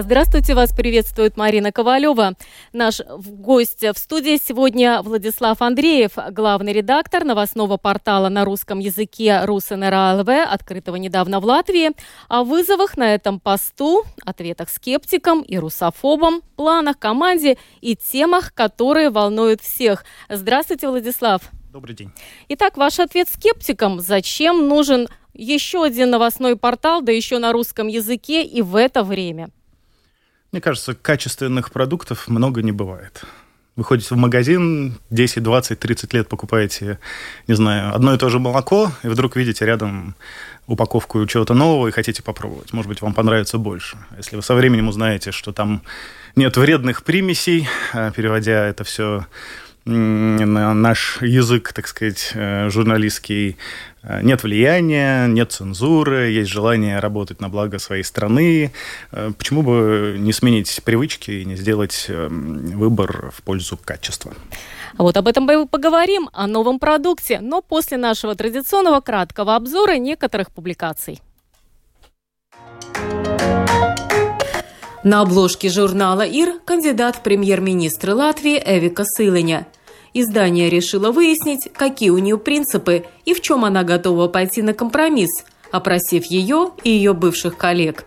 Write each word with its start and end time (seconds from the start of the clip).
Здравствуйте, 0.00 0.54
вас 0.54 0.72
приветствует 0.72 1.36
Марина 1.36 1.72
Ковалева. 1.72 2.34
Наш 2.72 3.00
гость 3.00 3.82
в 3.82 3.98
студии 3.98 4.38
сегодня 4.38 5.02
Владислав 5.02 5.60
Андреев, 5.60 6.12
главный 6.30 6.72
редактор 6.72 7.24
новостного 7.24 7.78
портала 7.78 8.28
на 8.28 8.44
русском 8.44 8.78
языке 8.78 9.44
РусНРАЛВ, 9.44 10.28
открытого 10.28 10.94
недавно 10.94 11.40
в 11.40 11.44
Латвии, 11.44 11.90
о 12.28 12.44
вызовах 12.44 12.96
на 12.96 13.12
этом 13.12 13.40
посту, 13.40 14.04
ответах 14.24 14.68
скептикам 14.68 15.42
и 15.42 15.58
русофобам, 15.58 16.42
планах 16.54 16.96
команде 17.00 17.58
и 17.80 17.96
темах, 17.96 18.54
которые 18.54 19.10
волнуют 19.10 19.62
всех. 19.62 20.04
Здравствуйте, 20.28 20.88
Владислав. 20.88 21.42
Добрый 21.72 21.96
день. 21.96 22.12
Итак, 22.50 22.76
ваш 22.76 23.00
ответ 23.00 23.28
скептикам. 23.28 23.98
Зачем 23.98 24.68
нужен 24.68 25.08
еще 25.34 25.82
один 25.82 26.10
новостной 26.10 26.54
портал, 26.54 27.02
да 27.02 27.10
еще 27.10 27.40
на 27.40 27.50
русском 27.50 27.88
языке 27.88 28.44
и 28.44 28.62
в 28.62 28.76
это 28.76 29.02
время? 29.02 29.50
Мне 30.50 30.62
кажется, 30.62 30.94
качественных 30.94 31.70
продуктов 31.70 32.26
много 32.26 32.62
не 32.62 32.72
бывает. 32.72 33.22
Вы 33.76 33.84
ходите 33.84 34.14
в 34.14 34.18
магазин, 34.18 34.98
10, 35.10 35.42
20, 35.42 35.78
30 35.78 36.14
лет 36.14 36.28
покупаете, 36.28 36.98
не 37.46 37.54
знаю, 37.54 37.94
одно 37.94 38.14
и 38.14 38.18
то 38.18 38.28
же 38.28 38.38
молоко, 38.38 38.90
и 39.04 39.08
вдруг 39.08 39.36
видите 39.36 39.64
рядом 39.66 40.16
упаковку 40.66 41.24
чего-то 41.26 41.54
нового 41.54 41.86
и 41.88 41.92
хотите 41.92 42.22
попробовать. 42.22 42.72
Может 42.72 42.88
быть, 42.88 43.02
вам 43.02 43.14
понравится 43.14 43.58
больше. 43.58 43.98
Если 44.16 44.36
вы 44.36 44.42
со 44.42 44.54
временем 44.54 44.88
узнаете, 44.88 45.32
что 45.32 45.52
там 45.52 45.82
нет 46.34 46.56
вредных 46.56 47.04
примесей, 47.04 47.68
а, 47.92 48.10
переводя 48.10 48.66
это 48.66 48.84
все 48.84 49.26
на 49.84 50.74
наш 50.74 51.22
язык, 51.22 51.72
так 51.72 51.86
сказать, 51.86 52.32
э, 52.34 52.68
журналистский, 52.70 53.56
э, 54.02 54.22
нет 54.22 54.42
влияния, 54.42 55.26
нет 55.26 55.52
цензуры, 55.52 56.30
есть 56.30 56.50
желание 56.50 56.98
работать 56.98 57.40
на 57.40 57.48
благо 57.48 57.78
своей 57.78 58.02
страны. 58.02 58.72
Э, 59.12 59.32
почему 59.36 59.62
бы 59.62 60.16
не 60.18 60.32
сменить 60.32 60.80
привычки 60.84 61.30
и 61.30 61.44
не 61.44 61.56
сделать 61.56 62.06
выбор 62.08 63.32
в 63.34 63.42
пользу 63.42 63.78
качества? 63.82 64.34
Вот 64.98 65.16
об 65.16 65.28
этом 65.28 65.44
мы 65.44 65.66
поговорим, 65.66 66.28
о 66.32 66.46
новом 66.46 66.78
продукте, 66.78 67.40
но 67.40 67.62
после 67.62 67.96
нашего 67.96 68.34
традиционного 68.34 69.00
краткого 69.00 69.56
обзора 69.56 69.96
некоторых 69.96 70.50
публикаций. 70.50 71.20
На 75.04 75.20
обложке 75.22 75.68
журнала 75.68 76.22
«Ир» 76.22 76.60
кандидат 76.64 77.16
в 77.16 77.22
премьер-министры 77.22 78.14
Латвии 78.14 78.62
Эвика 78.64 79.04
Сылыня– 79.04 79.66
Издание 80.14 80.70
решило 80.70 81.12
выяснить, 81.12 81.68
какие 81.72 82.10
у 82.10 82.18
нее 82.18 82.38
принципы 82.38 83.04
и 83.24 83.34
в 83.34 83.40
чем 83.40 83.64
она 83.64 83.84
готова 83.84 84.28
пойти 84.28 84.62
на 84.62 84.72
компромисс, 84.72 85.44
опросив 85.70 86.24
ее 86.24 86.70
и 86.82 86.90
ее 86.90 87.12
бывших 87.12 87.56
коллег. 87.56 88.04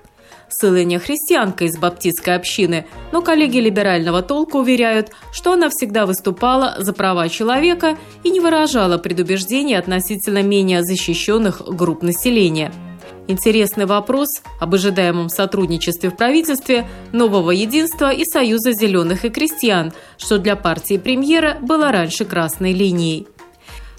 Сылыня 0.50 1.00
христианка 1.00 1.64
из 1.64 1.78
баптистской 1.78 2.36
общины, 2.36 2.86
но 3.14 3.22
коллеги 3.22 3.60
либерального 3.60 4.22
толка 4.22 4.58
уверяют, 4.58 5.12
что 5.32 5.54
она 5.54 5.70
всегда 5.70 6.06
выступала 6.06 6.76
за 6.80 6.92
права 6.92 7.30
человека 7.30 7.98
и 8.24 8.30
не 8.30 8.42
выражала 8.42 8.98
предубеждений 8.98 9.78
относительно 9.78 10.44
менее 10.44 10.84
защищенных 10.84 11.62
групп 11.62 12.02
населения– 12.02 12.74
Интересный 13.28 13.86
вопрос 13.86 14.42
об 14.60 14.74
ожидаемом 14.74 15.30
сотрудничестве 15.30 16.10
в 16.10 16.18
правительстве 16.18 16.88
Нового 17.12 17.52
Единства 17.52 18.12
и 18.12 18.26
Союза 18.26 18.74
зеленых 18.74 19.26
и 19.26 19.30
крестьян, 19.30 19.94
что 20.18 20.38
для 20.38 20.56
партии 20.56 20.98
премьера 20.98 21.58
было 21.62 21.92
раньше 21.92 22.26
красной 22.26 22.74
линией. 22.74 23.28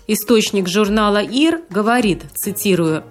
Источник 0.08 0.68
журнала 0.68 1.22
«Ир» 1.22 1.62
говорит, 1.70 2.24
цитирую, 2.34 3.04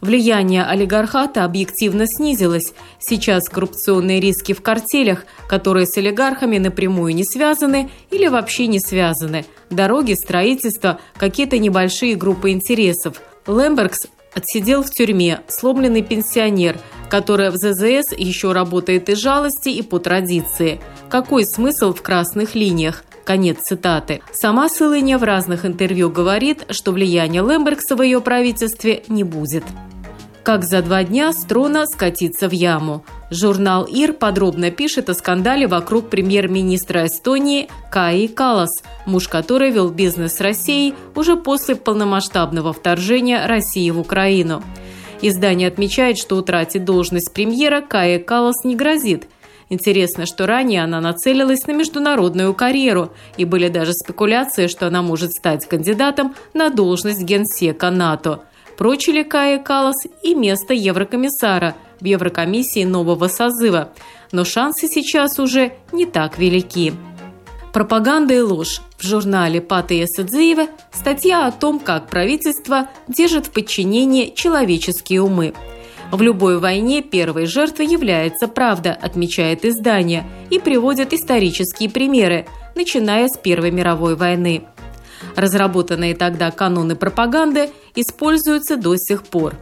Влияние 0.00 0.64
олигархата 0.64 1.44
объективно 1.44 2.06
снизилось. 2.06 2.72
Сейчас 3.00 3.48
коррупционные 3.48 4.20
риски 4.20 4.52
в 4.52 4.62
картелях, 4.62 5.24
которые 5.48 5.86
с 5.86 5.96
олигархами 5.96 6.58
напрямую 6.58 7.14
не 7.14 7.24
связаны 7.24 7.90
или 8.10 8.28
вообще 8.28 8.68
не 8.68 8.78
связаны. 8.78 9.44
Дороги, 9.70 10.12
строительство, 10.12 11.00
какие-то 11.16 11.58
небольшие 11.58 12.14
группы 12.14 12.50
интересов. 12.50 13.20
Лембергс 13.48 14.06
отсидел 14.34 14.82
в 14.82 14.90
тюрьме 14.90 15.40
сломленный 15.48 16.02
пенсионер, 16.02 16.78
который 17.08 17.50
в 17.50 17.56
ЗЗС 17.56 18.12
еще 18.16 18.52
работает 18.52 19.08
из 19.08 19.18
жалости 19.18 19.68
и 19.68 19.82
по 19.82 19.98
традиции. 19.98 20.80
Какой 21.08 21.44
смысл 21.46 21.92
в 21.92 22.02
красных 22.02 22.54
линиях? 22.54 23.04
Конец 23.24 23.58
цитаты. 23.62 24.22
Сама 24.32 24.68
Сылыня 24.68 25.18
в 25.18 25.22
разных 25.22 25.66
интервью 25.66 26.10
говорит, 26.10 26.64
что 26.70 26.92
влияния 26.92 27.42
Лембергса 27.42 27.94
в 27.94 28.02
ее 28.02 28.20
правительстве 28.20 29.02
не 29.08 29.22
будет. 29.22 29.64
Как 30.42 30.64
за 30.64 30.80
два 30.80 31.04
дня 31.04 31.32
Строна 31.32 31.86
скатится 31.86 32.48
в 32.48 32.52
яму. 32.52 33.04
Журнал 33.30 33.84
«Ир» 33.84 34.14
подробно 34.14 34.70
пишет 34.70 35.10
о 35.10 35.14
скандале 35.14 35.66
вокруг 35.66 36.08
премьер-министра 36.08 37.06
Эстонии 37.06 37.68
Каи 37.90 38.26
Калас, 38.26 38.82
муж 39.04 39.28
которой 39.28 39.70
вел 39.70 39.90
бизнес 39.90 40.36
с 40.36 40.40
Россией 40.40 40.94
уже 41.14 41.36
после 41.36 41.76
полномасштабного 41.76 42.72
вторжения 42.72 43.46
России 43.46 43.90
в 43.90 44.00
Украину. 44.00 44.62
Издание 45.20 45.68
отмечает, 45.68 46.16
что 46.16 46.36
утратить 46.36 46.86
должность 46.86 47.34
премьера 47.34 47.82
Каи 47.82 48.16
Калас 48.18 48.64
не 48.64 48.74
грозит. 48.74 49.28
Интересно, 49.68 50.24
что 50.24 50.46
ранее 50.46 50.82
она 50.82 50.98
нацелилась 51.02 51.66
на 51.66 51.72
международную 51.72 52.54
карьеру, 52.54 53.12
и 53.36 53.44
были 53.44 53.68
даже 53.68 53.92
спекуляции, 53.92 54.68
что 54.68 54.86
она 54.86 55.02
может 55.02 55.32
стать 55.32 55.66
кандидатом 55.66 56.34
на 56.54 56.70
должность 56.70 57.22
генсека 57.22 57.90
НАТО– 57.90 58.40
прочили 58.78 59.24
Кая 59.24 59.58
Калас 59.58 60.06
и 60.22 60.34
место 60.34 60.72
еврокомиссара 60.72 61.74
в 62.00 62.04
Еврокомиссии 62.04 62.84
нового 62.84 63.26
созыва. 63.26 63.90
Но 64.30 64.44
шансы 64.44 64.86
сейчас 64.88 65.38
уже 65.38 65.72
не 65.92 66.06
так 66.06 66.38
велики. 66.38 66.94
Пропаганда 67.72 68.34
и 68.34 68.40
ложь. 68.40 68.80
В 68.96 69.04
журнале 69.04 69.60
Паты 69.60 69.94
Ясадзиева 69.94 70.68
статья 70.92 71.46
о 71.46 71.52
том, 71.52 71.80
как 71.80 72.08
правительство 72.08 72.88
держит 73.08 73.46
в 73.46 73.50
подчинении 73.50 74.32
человеческие 74.34 75.22
умы. 75.22 75.54
В 76.10 76.22
любой 76.22 76.58
войне 76.58 77.02
первой 77.02 77.46
жертвой 77.46 77.86
является 77.86 78.48
правда, 78.48 78.92
отмечает 78.92 79.64
издание, 79.64 80.24
и 80.50 80.58
приводит 80.58 81.12
исторические 81.12 81.90
примеры, 81.90 82.46
начиная 82.74 83.28
с 83.28 83.36
Первой 83.36 83.70
мировой 83.70 84.16
войны. 84.16 84.64
Разработанные 85.36 86.14
тогда 86.14 86.50
каноны 86.50 86.96
пропаганды 86.96 87.70
используются 87.94 88.76
до 88.76 88.96
сих 88.96 89.22
пор. 89.24 89.54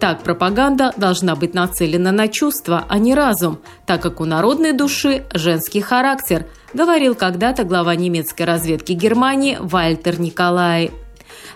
Так 0.00 0.22
пропаганда 0.22 0.92
должна 0.96 1.36
быть 1.36 1.54
нацелена 1.54 2.12
на 2.12 2.28
чувства, 2.28 2.84
а 2.88 2.98
не 2.98 3.14
разум, 3.14 3.60
так 3.86 4.02
как 4.02 4.20
у 4.20 4.24
народной 4.24 4.72
души 4.72 5.24
женский 5.32 5.80
характер, 5.80 6.46
говорил 6.74 7.14
когда-то 7.14 7.64
глава 7.64 7.94
немецкой 7.94 8.42
разведки 8.42 8.92
Германии 8.92 9.58
Вальтер 9.60 10.20
Николай. 10.20 10.90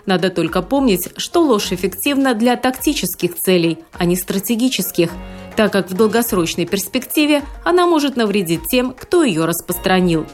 Надо 0.05 0.29
только 0.29 0.61
помнить, 0.61 1.09
что 1.17 1.41
ложь 1.41 1.73
эффективна 1.73 2.33
для 2.33 2.55
тактических 2.55 3.35
целей, 3.35 3.79
а 3.91 4.05
не 4.05 4.15
стратегических, 4.15 5.09
так 5.57 5.73
как 5.73 5.89
в 5.89 5.93
долгосрочной 5.93 6.65
перспективе 6.65 7.43
она 7.65 7.85
может 7.85 8.15
навредить 8.15 8.67
тем, 8.69 8.93
кто 8.93 9.23
ее 9.23 9.43
распространил. 9.43 10.25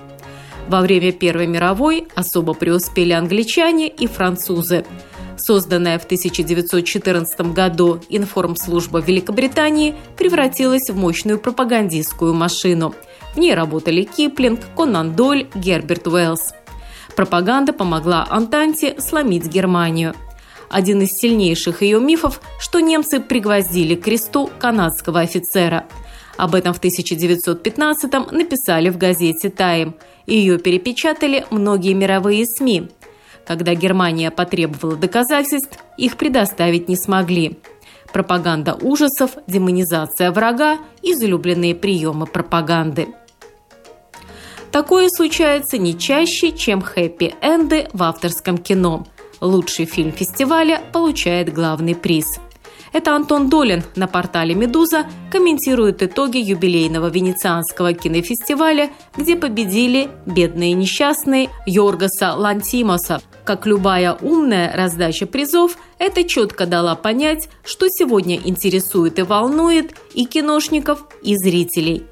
Во 0.68 0.82
время 0.82 1.12
Первой 1.12 1.48
мировой 1.48 2.08
особо 2.16 2.54
преуспели 2.54 3.12
англичане 3.12 3.88
и 3.88 4.08
французы. 4.08 4.86
Созданная 5.38 6.00
в 6.00 6.06
1914 6.06 7.54
году 7.54 8.00
информслужба 8.10 9.00
Великобритании 9.00 9.96
превратилась 10.18 10.90
в 10.90 10.96
мощную 10.96 11.40
пропагандистскую 11.40 12.34
машину. 12.34 12.96
В 13.36 13.38
ней 13.38 13.54
работали 13.54 14.04
Киплинг, 14.04 14.62
Конан 14.76 15.16
Доль, 15.16 15.48
Герберт 15.54 16.08
Уэллс. 16.08 16.54
Пропаганда 17.16 17.74
помогла 17.74 18.26
Антанте 18.30 18.96
сломить 19.00 19.48
Германию. 19.48 20.14
Один 20.70 21.02
из 21.02 21.10
сильнейших 21.10 21.82
ее 21.82 22.00
мифов, 22.00 22.42
что 22.60 22.80
немцы 22.80 23.20
пригвоздили 23.20 23.96
к 23.96 24.04
кресту 24.06 24.50
канадского 24.60 25.20
офицера. 25.20 25.86
Об 26.38 26.56
этом 26.56 26.74
в 26.74 26.78
1915 26.78 28.32
написали 28.32 28.90
в 28.90 28.98
газете 28.98 29.50
«Тайм», 29.50 29.96
ее 30.26 30.58
перепечатали 30.58 31.46
многие 31.50 31.94
мировые 31.94 32.46
СМИ. 32.46 32.90
Когда 33.46 33.76
Германия 33.76 34.32
потребовала 34.32 34.96
доказательств, 34.96 35.80
их 35.98 36.18
предоставить 36.18 36.88
не 36.88 36.96
смогли. 36.96 37.60
Пропаганда 38.14 38.76
ужасов, 38.76 39.32
демонизация 39.48 40.32
врага– 40.32 40.78
излюбленные 41.02 41.76
приемы 41.76 42.26
пропаганды. 42.26 43.08
Такое 44.72 45.10
случается 45.10 45.78
не 45.78 45.98
чаще, 45.98 46.52
чем 46.52 46.82
хэппи-энды 46.82 47.90
в 47.94 48.02
авторском 48.02 48.58
кино. 48.58 49.06
Лучший 49.42 49.86
фильм 49.86 50.12
фестиваля 50.12 50.82
получает 50.94 51.54
главный 51.54 51.96
приз. 51.96 52.26
Это 52.94 53.16
Антон 53.16 53.50
Долин 53.50 53.82
на 53.96 54.08
портале 54.08 54.54
«Медуза» 54.54 55.08
комментирует 55.32 56.04
итоги 56.04 56.38
юбилейного 56.38 57.08
венецианского 57.08 57.94
кинофестиваля, 57.94 58.92
где 59.18 59.36
победили 59.36 60.10
«Бедные 60.28 60.74
несчастные» 60.74 61.50
Йоргаса 61.66 62.36
Лантимоса. 62.36 63.20
Как 63.46 63.66
любая 63.66 64.14
умная 64.14 64.72
раздача 64.76 65.26
призов, 65.26 65.76
это 65.98 66.24
четко 66.24 66.68
дала 66.68 66.94
понять, 66.94 67.50
что 67.64 67.88
сегодня 67.90 68.36
интересует 68.36 69.18
и 69.18 69.24
волнует 69.24 69.96
и 70.14 70.26
киношников, 70.26 71.04
и 71.24 71.36
зрителей. 71.36 72.04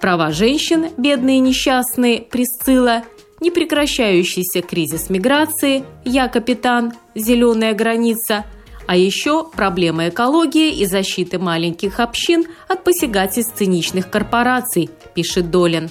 Права 0.00 0.30
женщин, 0.32 0.86
бедные 0.96 1.38
несчастные, 1.38 2.22
Присцилла, 2.22 3.02
непрекращающийся 3.40 4.62
кризис 4.62 5.10
миграции, 5.10 5.84
Я 6.06 6.28
капитан, 6.28 6.94
Зеленая 7.14 7.74
граница– 7.74 8.46
а 8.86 8.96
еще 8.96 9.48
проблемы 9.48 10.08
экологии 10.08 10.72
и 10.72 10.86
защиты 10.86 11.38
маленьких 11.38 12.00
общин 12.00 12.46
от 12.68 12.84
посягательств 12.84 13.54
циничных 13.56 14.10
корпораций, 14.10 14.90
пишет 15.14 15.50
Долин. 15.50 15.90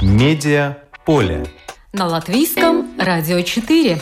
Медиа 0.00 0.78
поле. 1.06 1.46
На 1.92 2.06
латвийском 2.06 2.92
радио 2.98 3.40
4. 3.40 4.00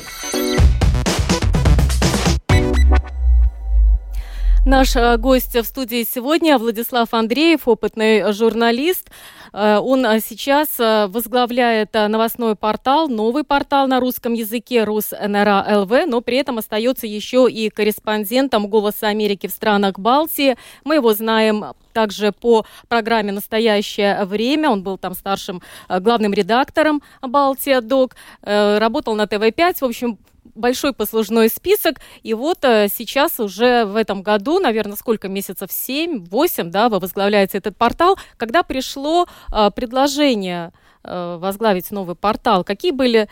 Наш 4.67 4.94
э, 4.94 5.17
гость 5.17 5.56
в 5.56 5.65
студии 5.65 6.06
сегодня 6.09 6.59
Владислав 6.59 7.12
Андреев, 7.12 7.67
опытный 7.67 8.33
журналист. 8.33 9.11
Э, 9.52 9.79
он 9.79 10.05
э, 10.06 10.20
сейчас 10.20 10.79
возглавляет 10.79 11.93
новостной 11.94 12.56
портал, 12.56 13.08
новый 13.08 13.44
портал 13.44 13.87
на 13.87 14.00
русском 14.00 14.32
языке 14.32 14.85
РусНРА 14.85 15.81
ЛВ, 15.81 16.06
но 16.06 16.20
при 16.20 16.38
этом 16.38 16.58
остается 16.58 17.06
еще 17.06 17.49
и 17.50 17.69
корреспондентом 17.70 18.69
«Голоса 18.69 19.08
Америки» 19.08 19.47
в 19.47 19.50
странах 19.50 19.99
Балтии. 19.99 20.56
Мы 20.85 20.97
его 20.97 21.12
знаем 21.14 21.64
также 21.93 22.32
по 22.32 22.64
программе 22.88 23.32
«Настоящее 23.32 24.25
время». 24.25 24.70
Он 24.70 24.82
был 24.82 24.99
там 24.99 25.14
старшим 25.14 25.62
главным 25.88 26.32
редактором 26.32 27.02
«Балтия 27.23 27.81
Док», 27.81 28.17
работал 28.43 29.14
на 29.14 29.26
ТВ-5. 29.26 29.76
В 29.81 29.85
общем, 29.85 30.19
большой 30.55 30.93
послужной 30.93 31.49
список. 31.49 31.97
И 32.23 32.35
вот 32.35 32.64
э, 32.64 32.88
сейчас 32.93 33.41
уже 33.41 33.85
в 33.85 33.97
этом 33.97 34.23
году, 34.23 34.58
наверное, 34.58 34.97
сколько 34.97 35.29
месяцев? 35.29 35.70
Семь, 35.73 36.25
восемь, 36.25 36.70
да, 36.70 36.88
вы 36.88 36.99
возглавляете 36.99 37.58
этот 37.58 37.76
портал. 37.76 38.19
Когда 38.37 38.62
пришло 38.62 39.26
э, 39.52 39.70
предложение 39.75 40.73
э, 41.05 41.38
возглавить 41.41 41.91
новый 41.91 42.17
портал, 42.17 42.64
какие 42.64 42.93
были 42.93 43.29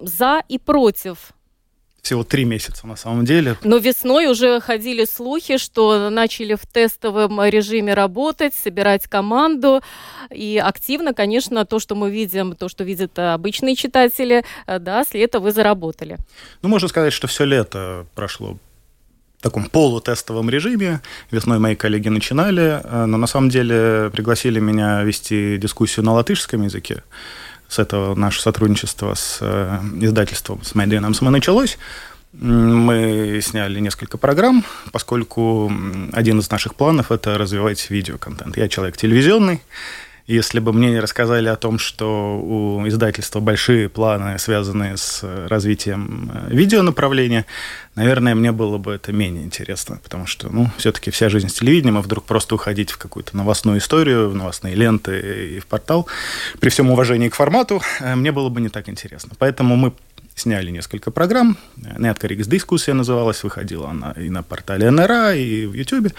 за 0.00 0.42
и 0.48 0.58
против 0.58 1.35
всего 2.06 2.22
три 2.22 2.44
месяца 2.44 2.86
на 2.86 2.96
самом 2.96 3.24
деле. 3.24 3.56
Но 3.64 3.78
весной 3.78 4.26
уже 4.26 4.60
ходили 4.60 5.04
слухи, 5.04 5.58
что 5.58 6.08
начали 6.08 6.54
в 6.54 6.64
тестовом 6.64 7.42
режиме 7.44 7.94
работать, 7.94 8.54
собирать 8.54 9.08
команду. 9.08 9.80
И 10.30 10.62
активно, 10.64 11.14
конечно, 11.14 11.64
то, 11.66 11.80
что 11.80 11.96
мы 11.96 12.10
видим, 12.10 12.54
то, 12.54 12.68
что 12.68 12.84
видят 12.84 13.18
обычные 13.18 13.74
читатели, 13.74 14.44
э, 14.66 14.78
да, 14.78 15.04
с 15.04 15.14
лета 15.14 15.40
вы 15.40 15.50
заработали. 15.50 16.16
Ну, 16.62 16.68
можно 16.68 16.88
сказать, 16.88 17.12
что 17.12 17.26
все 17.26 17.44
лето 17.44 18.06
прошло 18.14 18.56
в 19.38 19.42
таком 19.42 19.66
полутестовом 19.66 20.48
режиме. 20.48 21.00
Весной 21.32 21.58
мои 21.58 21.74
коллеги 21.74 22.08
начинали, 22.08 22.80
э, 22.84 23.06
но 23.06 23.16
на 23.16 23.26
самом 23.26 23.48
деле 23.48 24.10
пригласили 24.12 24.60
меня 24.60 25.02
вести 25.02 25.58
дискуссию 25.58 26.04
на 26.04 26.12
латышском 26.12 26.62
языке 26.62 27.02
с 27.68 27.78
этого 27.78 28.14
наше 28.14 28.40
сотрудничество 28.40 29.14
с 29.14 29.38
э, 29.40 29.78
издательством, 30.00 30.62
с 30.62 30.74
и 30.96 31.00
началось. 31.30 31.78
Мы 32.32 33.40
сняли 33.42 33.80
несколько 33.80 34.18
программ, 34.18 34.64
поскольку 34.92 35.72
один 36.12 36.38
из 36.38 36.50
наших 36.50 36.74
планов– 36.74 37.10
это 37.10 37.38
развивать 37.38 37.88
видеоконтент. 37.88 38.56
Я 38.58 38.68
человек 38.68 38.96
телевизионный, 38.96 39.62
если 40.26 40.58
бы 40.58 40.72
мне 40.72 40.90
не 40.90 41.00
рассказали 41.00 41.48
о 41.48 41.56
том, 41.56 41.78
что 41.78 42.38
у 42.40 42.86
издательства 42.88 43.40
большие 43.40 43.88
планы, 43.88 44.38
связанные 44.38 44.96
с 44.96 45.22
развитием 45.48 46.30
э, 46.34 46.54
видеонаправления, 46.54 47.46
наверное, 47.94 48.34
мне 48.34 48.50
было 48.50 48.76
бы 48.78 48.94
это 48.94 49.12
менее 49.12 49.44
интересно, 49.44 50.00
потому 50.02 50.26
что, 50.26 50.48
ну, 50.48 50.68
все-таки 50.78 51.10
вся 51.10 51.28
жизнь 51.28 51.48
с 51.48 51.54
телевидением, 51.54 51.98
а 51.98 52.02
вдруг 52.02 52.24
просто 52.24 52.56
уходить 52.56 52.90
в 52.90 52.98
какую-то 52.98 53.36
новостную 53.36 53.78
историю, 53.78 54.28
в 54.28 54.34
новостные 54.34 54.74
ленты 54.74 55.56
и 55.56 55.60
в 55.60 55.66
портал, 55.66 56.08
при 56.58 56.70
всем 56.70 56.90
уважении 56.90 57.28
к 57.28 57.36
формату, 57.36 57.80
э, 58.00 58.16
мне 58.16 58.32
было 58.32 58.48
бы 58.48 58.60
не 58.60 58.68
так 58.68 58.88
интересно. 58.88 59.32
Поэтому 59.38 59.76
мы 59.76 59.92
сняли 60.34 60.70
несколько 60.70 61.10
программ. 61.10 61.56
Неоткорикс 61.76 62.46
дискуссия 62.46 62.94
называлась, 62.94 63.42
выходила 63.44 63.90
она 63.90 64.12
и 64.12 64.28
на 64.28 64.42
портале 64.42 64.90
НРА, 64.90 65.34
и 65.34 65.66
в 65.66 65.72
Ютубе. 65.72 66.12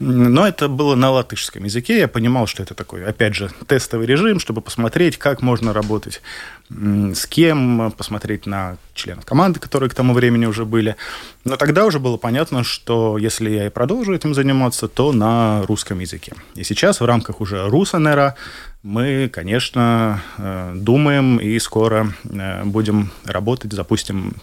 Но 0.00 0.46
это 0.46 0.68
было 0.68 0.94
на 0.94 1.10
латышском 1.10 1.64
языке. 1.64 1.98
Я 1.98 2.08
понимал, 2.08 2.46
что 2.46 2.62
это 2.62 2.74
такой, 2.74 3.04
опять 3.04 3.34
же, 3.34 3.50
тестовый 3.66 4.06
режим, 4.06 4.38
чтобы 4.38 4.60
посмотреть, 4.60 5.18
как 5.18 5.42
можно 5.42 5.72
работать 5.72 6.22
с 6.70 7.26
кем, 7.26 7.92
посмотреть 7.96 8.46
на 8.46 8.76
членов 8.94 9.24
команды, 9.24 9.58
которые 9.58 9.90
к 9.90 9.94
тому 9.94 10.12
времени 10.12 10.46
уже 10.46 10.64
были. 10.64 10.96
Но 11.44 11.56
тогда 11.56 11.86
уже 11.86 11.98
было 11.98 12.16
понятно, 12.16 12.62
что 12.62 13.18
если 13.18 13.50
я 13.50 13.66
и 13.66 13.70
продолжу 13.70 14.14
этим 14.14 14.34
заниматься, 14.34 14.86
то 14.86 15.12
на 15.12 15.62
русском 15.66 15.98
языке. 15.98 16.32
И 16.54 16.62
сейчас 16.62 17.00
в 17.00 17.04
рамках 17.04 17.40
уже 17.40 17.68
Русанера 17.68 18.36
мы, 18.82 19.28
конечно, 19.32 20.22
э, 20.36 20.72
думаем 20.76 21.38
и 21.38 21.58
скоро 21.58 22.12
э, 22.24 22.64
будем 22.64 23.10
работать, 23.24 23.72
запустим 23.72 24.34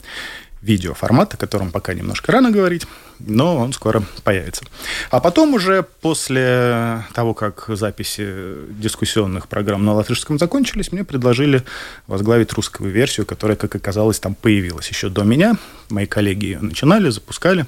видеоформат, 0.66 1.34
о 1.34 1.38
котором 1.38 1.72
пока 1.72 1.94
немножко 1.94 2.32
рано 2.32 2.50
говорить, 2.52 2.88
но 3.20 3.56
он 3.58 3.72
скоро 3.72 4.04
появится. 4.24 4.64
А 5.12 5.20
потом 5.20 5.54
уже 5.54 5.86
после 6.02 7.06
того, 7.14 7.34
как 7.34 7.66
записи 7.68 8.28
дискуссионных 8.70 9.48
программ 9.48 9.86
на 9.86 9.94
латышском 9.94 10.40
закончились, 10.40 10.92
мне 10.92 11.04
предложили 11.04 11.64
возглавить 12.08 12.54
русскую 12.54 12.92
версию, 12.92 13.26
которая, 13.26 13.58
как 13.58 13.76
оказалось, 13.76 14.20
там 14.20 14.34
появилась 14.34 14.90
еще 14.90 15.10
до 15.10 15.24
меня. 15.24 15.54
Мои 15.90 16.08
коллеги 16.08 16.46
ее 16.46 16.60
начинали, 16.60 17.10
запускали, 17.10 17.68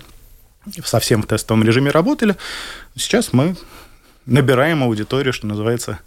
совсем 0.84 1.22
в 1.22 1.28
тестовом 1.28 1.64
режиме 1.64 1.92
работали. 1.92 2.36
Сейчас 2.96 3.32
мы 3.32 3.56
набираем 4.26 4.84
аудиторию, 4.84 5.34
что 5.34 5.46
называется, 5.46 6.00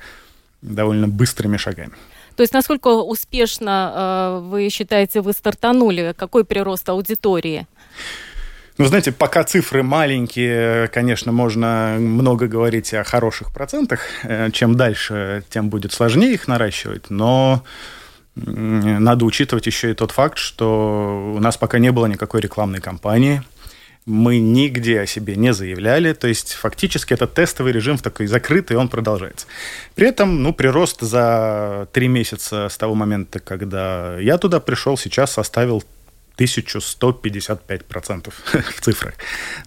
довольно 0.61 1.07
быстрыми 1.07 1.57
шагами. 1.57 1.93
То 2.41 2.43
есть 2.43 2.55
насколько 2.55 2.89
успешно 2.89 3.93
э, 3.95 4.49
вы 4.49 4.71
считаете, 4.71 5.21
вы 5.21 5.35
стартанули? 5.35 6.15
Какой 6.17 6.43
прирост 6.43 6.89
аудитории? 6.89 7.67
Ну, 8.79 8.87
знаете, 8.87 9.13
пока 9.13 9.45
цифры 9.45 9.83
маленькие, 9.83 10.89
конечно, 10.89 11.33
можно 11.33 11.97
много 11.99 12.47
говорить 12.47 12.95
о 12.95 13.05
хороших 13.05 13.53
процентах. 13.53 14.01
Э, 14.23 14.51
чем 14.53 14.75
дальше, 14.75 15.45
тем 15.51 15.69
будет 15.69 15.93
сложнее 15.93 16.33
их 16.33 16.49
наращивать. 16.49 17.11
Но 17.11 17.63
надо 18.37 19.27
учитывать 19.27 19.67
еще 19.67 19.91
и 19.91 19.95
тот 19.95 20.13
факт, 20.13 20.39
что 20.39 21.35
у 21.37 21.41
нас 21.41 21.59
пока 21.59 21.79
не 21.79 21.93
было 21.93 22.07
никакой 22.07 22.41
рекламной 22.41 22.81
кампании– 22.81 23.43
мы 24.11 24.39
нигде 24.39 25.01
о 25.01 25.07
себе 25.07 25.37
не 25.37 25.55
заявляли, 25.55 26.13
то 26.13 26.27
есть 26.27 26.53
фактически 26.55 27.15
этот 27.15 27.33
тестовый 27.33 27.73
режим 27.73 27.97
в 27.97 28.03
такой 28.03 28.27
закрытый, 28.27 28.77
он 28.77 28.89
продолжается. 28.89 29.47
При 29.95 30.09
этом, 30.09 30.43
ну, 30.43 30.53
прирост 30.53 31.01
за 31.01 31.89
три 31.93 32.09
месяца 32.09 32.69
с 32.69 32.77
того 32.77 32.95
момента, 32.95 33.39
когда 33.39 34.19
я 34.19 34.37
туда 34.37 34.59
пришел, 34.61 34.97
сейчас 34.97 35.33
составил 35.33 35.85
1155% 36.37 38.33
в 38.77 38.81
цифрах. 38.81 39.15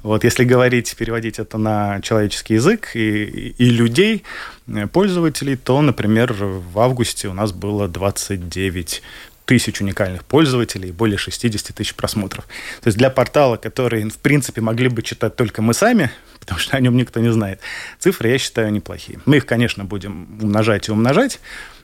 Вот 0.01 0.23
если 0.23 0.43
говорить, 0.43 0.95
переводить 0.97 1.39
это 1.39 1.57
на 1.57 2.01
человеческий 2.01 2.55
язык 2.55 2.95
и, 2.95 3.53
и 3.57 3.65
людей, 3.69 4.23
э, 4.67 4.87
пользователей, 4.87 5.55
то, 5.55 5.81
например, 5.81 6.33
в 6.33 6.79
августе 6.79 7.27
у 7.29 7.33
нас 7.33 7.51
было 7.53 7.87
29 7.87 9.03
тысяч 9.45 9.81
уникальных 9.81 10.23
пользователей 10.23 10.89
и 10.89 10.91
более 10.91 11.17
60 11.17 11.75
тысяч 11.75 11.95
просмотров. 11.95 12.45
То 12.81 12.87
есть 12.87 12.97
для 12.97 13.09
портала, 13.09 13.57
который, 13.57 14.09
в 14.09 14.17
принципе, 14.17 14.61
могли 14.61 14.87
бы 14.87 15.01
читать 15.01 15.35
только 15.35 15.61
мы 15.61 15.73
сами, 15.73 16.11
потому 16.39 16.59
что 16.59 16.77
о 16.77 16.79
нем 16.79 16.95
никто 16.97 17.19
не 17.19 17.31
знает, 17.31 17.59
цифры, 17.99 18.29
я 18.29 18.37
считаю, 18.37 18.71
неплохие. 18.71 19.19
Мы 19.25 19.37
их, 19.37 19.45
конечно, 19.45 19.83
будем 19.83 20.39
умножать 20.41 20.87
и 20.87 20.91
умножать, 20.91 21.39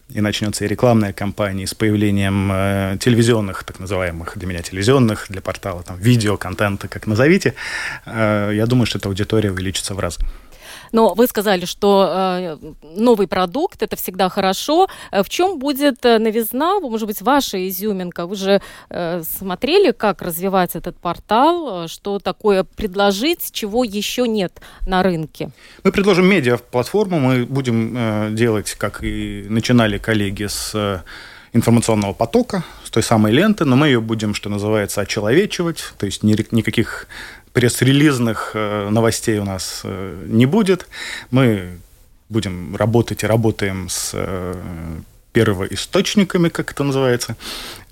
и 0.10 0.22
начнется 0.22 0.66
и 0.66 0.68
рекламная 0.68 1.14
кампания 1.14 1.68
с 1.68 1.76
появлением 1.76 2.50
э, 2.52 2.98
телевизионных, 3.00 3.64
так 3.64 3.80
называемых 3.80 4.38
для 4.38 4.48
меня 4.48 4.62
телевизионных, 4.64 5.28
для 5.30 5.42
портала, 5.42 5.84
там, 5.84 5.98
видео-контента, 6.00 6.88
как 6.88 7.06
назовите. 7.06 7.54
Э, 8.06 8.52
я 8.54 8.66
думаю, 8.66 8.88
что 8.88 8.98
эта 8.98 9.08
аудитория 9.08 9.52
увеличится 9.52 9.94
в 9.94 10.00
разы. 10.00 10.20
Но 10.92 11.14
вы 11.14 11.28
сказали, 11.28 11.66
что 11.66 12.10
э, 12.12 12.58
новый 12.96 13.28
продукт 13.28 13.82
это 13.82 13.96
всегда 13.96 14.30
хорошо. 14.30 14.88
Э, 15.12 15.24
в 15.24 15.30
чем 15.30 15.60
будет 15.60 16.06
э, 16.06 16.20
новизна, 16.20 16.80
может 16.80 17.08
быть, 17.08 17.22
ваша 17.22 17.68
изюминка? 17.68 18.26
Вы 18.26 18.36
же 18.36 18.62
смотрели, 18.90 19.92
как 19.92 20.22
развивать 20.22 20.76
этот 20.76 20.98
портал, 20.98 21.88
что 21.88 22.20
такое 22.20 22.64
предложить, 22.64 23.52
чего 23.52 23.84
еще 23.84 24.28
нет 24.28 24.62
на 24.88 25.04
рынке? 25.04 25.52
Мы 25.84 25.92
предложим 25.92 26.26
медиа-платформу, 26.26 27.20
мы 27.20 27.46
будем 27.46 28.36
делать, 28.36 28.76
как 28.76 29.04
и 29.04 29.46
начинали 29.50 29.98
коллеги 29.98 30.48
с 30.48 31.04
информационного 31.54 32.14
потока, 32.14 32.64
с 32.84 32.92
той 32.92 33.04
самой 33.04 33.32
ленты, 33.32 33.66
но 33.66 33.76
мы 33.76 33.88
ее 33.88 34.02
будем, 34.02 34.34
что 34.34 34.50
называется, 34.50 35.02
очеловечивать, 35.02 35.94
то 35.98 36.06
есть 36.06 36.24
никаких 36.24 37.08
пресс-релизных 37.54 38.52
э, 38.54 38.90
новостей 38.90 39.40
у 39.40 39.46
нас 39.46 39.82
э, 39.84 40.26
не 40.28 40.46
будет. 40.46 40.88
Мы 41.32 41.78
будем 42.30 42.76
работать 42.76 43.24
и 43.24 43.28
работаем 43.28 43.90
с 43.90 44.12
э, 44.14 44.56
первоисточниками, 45.32 46.50
как 46.50 46.72
это 46.72 46.84
называется. 46.84 47.36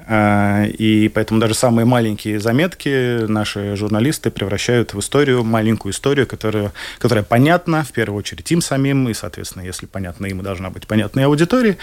И 0.10 1.12
поэтому 1.14 1.40
даже 1.40 1.54
самые 1.54 1.86
маленькие 1.86 2.40
заметки 2.40 3.26
наши 3.28 3.76
журналисты 3.76 4.32
превращают 4.32 4.94
в 4.94 5.00
историю, 5.00 5.44
маленькую 5.44 5.92
историю, 5.92 6.26
которая, 6.26 6.72
которая 6.98 7.26
понятна, 7.26 7.84
в 7.84 7.92
первую 7.92 8.20
очередь, 8.20 8.50
им 8.52 8.62
самим, 8.62 9.10
и, 9.10 9.14
соответственно, 9.14 9.64
если 9.64 9.86
понятно 9.86 10.26
им, 10.28 10.42
должна 10.42 10.70
быть 10.70 10.88
понятна 10.88 11.20
и 11.20 11.24
аудитории. 11.24 11.78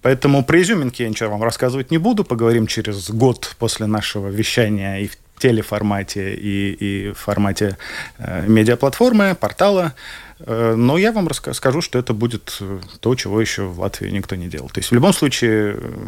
Поэтому 0.00 0.44
про 0.44 0.62
изюминки 0.62 1.02
я 1.02 1.08
ничего 1.08 1.30
вам 1.30 1.42
рассказывать 1.42 1.90
не 1.90 1.98
буду. 1.98 2.22
Поговорим 2.22 2.68
через 2.68 3.10
год 3.10 3.56
после 3.58 3.86
нашего 3.86 4.28
вещания 4.28 4.98
и 5.00 5.08
в 5.08 5.16
телеформате, 5.38 6.34
и, 6.34 7.08
и 7.08 7.12
формате 7.12 7.76
э, 8.18 8.46
медиаплатформы, 8.46 9.34
портала. 9.34 9.94
Э, 10.40 10.74
но 10.76 10.98
я 10.98 11.12
вам 11.12 11.28
расскажу, 11.28 11.80
что 11.80 11.98
это 11.98 12.12
будет 12.12 12.56
э, 12.60 12.80
то, 13.00 13.14
чего 13.14 13.40
еще 13.40 13.64
в 13.64 13.80
Латвии 13.80 14.08
никто 14.10 14.36
не 14.36 14.48
делал. 14.48 14.68
То 14.68 14.78
есть 14.78 14.90
в 14.90 14.94
любом 14.94 15.12
случае 15.12 15.76
э, 15.76 16.06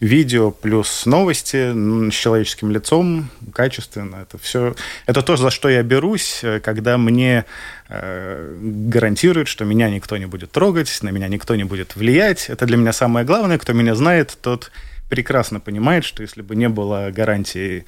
видео 0.00 0.50
плюс 0.50 1.06
новости 1.06 2.10
с 2.10 2.14
человеческим 2.14 2.72
лицом, 2.72 3.30
качественно. 3.54 4.16
Это 4.16 4.36
все, 4.36 4.74
это 5.06 5.22
то, 5.22 5.36
за 5.36 5.50
что 5.50 5.68
я 5.68 5.82
берусь, 5.84 6.42
когда 6.62 6.98
мне 6.98 7.44
э, 7.88 8.56
гарантируют, 8.60 9.46
что 9.46 9.64
меня 9.64 9.88
никто 9.90 10.16
не 10.16 10.26
будет 10.26 10.50
трогать, 10.50 10.98
на 11.02 11.10
меня 11.10 11.28
никто 11.28 11.54
не 11.54 11.64
будет 11.64 11.94
влиять. 11.94 12.50
Это 12.50 12.66
для 12.66 12.76
меня 12.76 12.92
самое 12.92 13.24
главное. 13.24 13.58
Кто 13.58 13.72
меня 13.74 13.94
знает, 13.94 14.36
тот 14.42 14.72
прекрасно 15.08 15.60
понимает, 15.60 16.04
что 16.04 16.22
если 16.22 16.42
бы 16.42 16.56
не 16.56 16.68
было 16.68 17.10
гарантии 17.14 17.84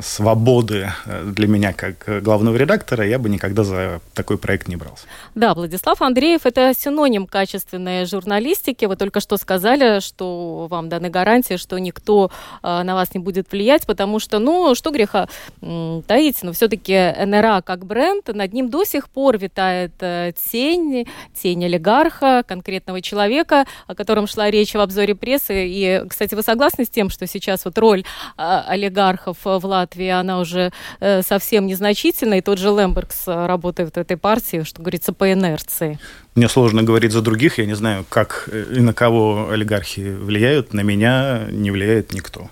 свободы 0.00 0.90
э, 1.06 1.24
для 1.24 1.48
меня 1.48 1.72
как 1.72 2.22
главного 2.22 2.56
редактора, 2.56 3.06
я 3.06 3.18
бы 3.18 3.28
никогда 3.28 3.64
за 3.64 4.00
такой 4.14 4.38
проект 4.38 4.68
не 4.68 4.76
брался. 4.76 5.06
Да, 5.34 5.54
Владислав 5.54 6.00
Андреев– 6.02 6.40
это 6.44 6.72
синоним 6.76 7.26
качественной 7.26 8.06
журналистики. 8.06 8.86
Вы 8.86 8.96
только 8.96 9.20
что 9.20 9.36
сказали, 9.36 10.00
что 10.00 10.66
вам 10.70 10.88
даны 10.88 11.10
гарантии, 11.10 11.56
что 11.56 11.78
никто 11.78 12.30
а, 12.62 12.82
на 12.84 12.94
вас 12.94 13.14
не 13.14 13.20
будет 13.20 13.50
влиять, 13.52 13.86
потому 13.86 14.18
что, 14.18 14.38
ну, 14.38 14.74
что 14.74 14.90
греха 14.90 15.28
таить, 16.06 16.42
но 16.42 16.52
все-таки 16.52 17.14
НРА 17.24 17.62
как 17.62 17.84
бренд, 17.84 18.28
над 18.28 18.52
ним 18.52 18.70
до 18.70 18.84
сих 18.84 19.08
пор 19.08 19.38
витает 19.38 19.92
э, 20.00 20.32
тень, 20.50 21.06
тень 21.34 21.64
олигарха, 21.64 22.42
конкретного 22.46 23.00
человека, 23.02 23.66
о 23.86 23.94
котором 23.94 24.26
шла 24.26 24.50
речь 24.50 24.74
в 24.74 24.80
обзоре 24.80 25.14
прессы. 25.14 25.66
И, 25.68 26.02
кстати, 26.08 26.34
вы 26.34 26.42
согласны 26.42 26.84
с 26.84 26.88
тем, 26.88 27.10
что 27.10 27.26
сейчас 27.26 27.64
вот 27.64 27.76
роль 27.78 28.04
а, 28.36 28.64
олигарха 28.68 29.17
олигархов 29.18 29.36
в 29.44 29.66
Латвии, 29.66 30.08
она 30.08 30.40
уже 30.40 30.72
э, 31.00 31.22
совсем 31.22 31.66
незначительна, 31.66 32.34
и 32.34 32.40
тот 32.40 32.58
же 32.58 32.68
Лембергс 32.68 33.26
работает 33.26 33.94
в 33.94 33.98
этой 33.98 34.16
партии, 34.16 34.62
что 34.64 34.82
говорится, 34.82 35.12
по 35.12 35.32
инерции. 35.32 35.98
Мне 36.34 36.48
сложно 36.48 36.82
говорить 36.82 37.12
за 37.12 37.22
других, 37.22 37.58
я 37.58 37.66
не 37.66 37.74
знаю, 37.74 38.04
как 38.08 38.48
и 38.52 38.80
на 38.80 38.92
кого 38.92 39.48
олигархи 39.50 40.00
влияют, 40.00 40.72
на 40.72 40.80
меня 40.80 41.46
не 41.50 41.70
влияет 41.70 42.12
никто. 42.12 42.48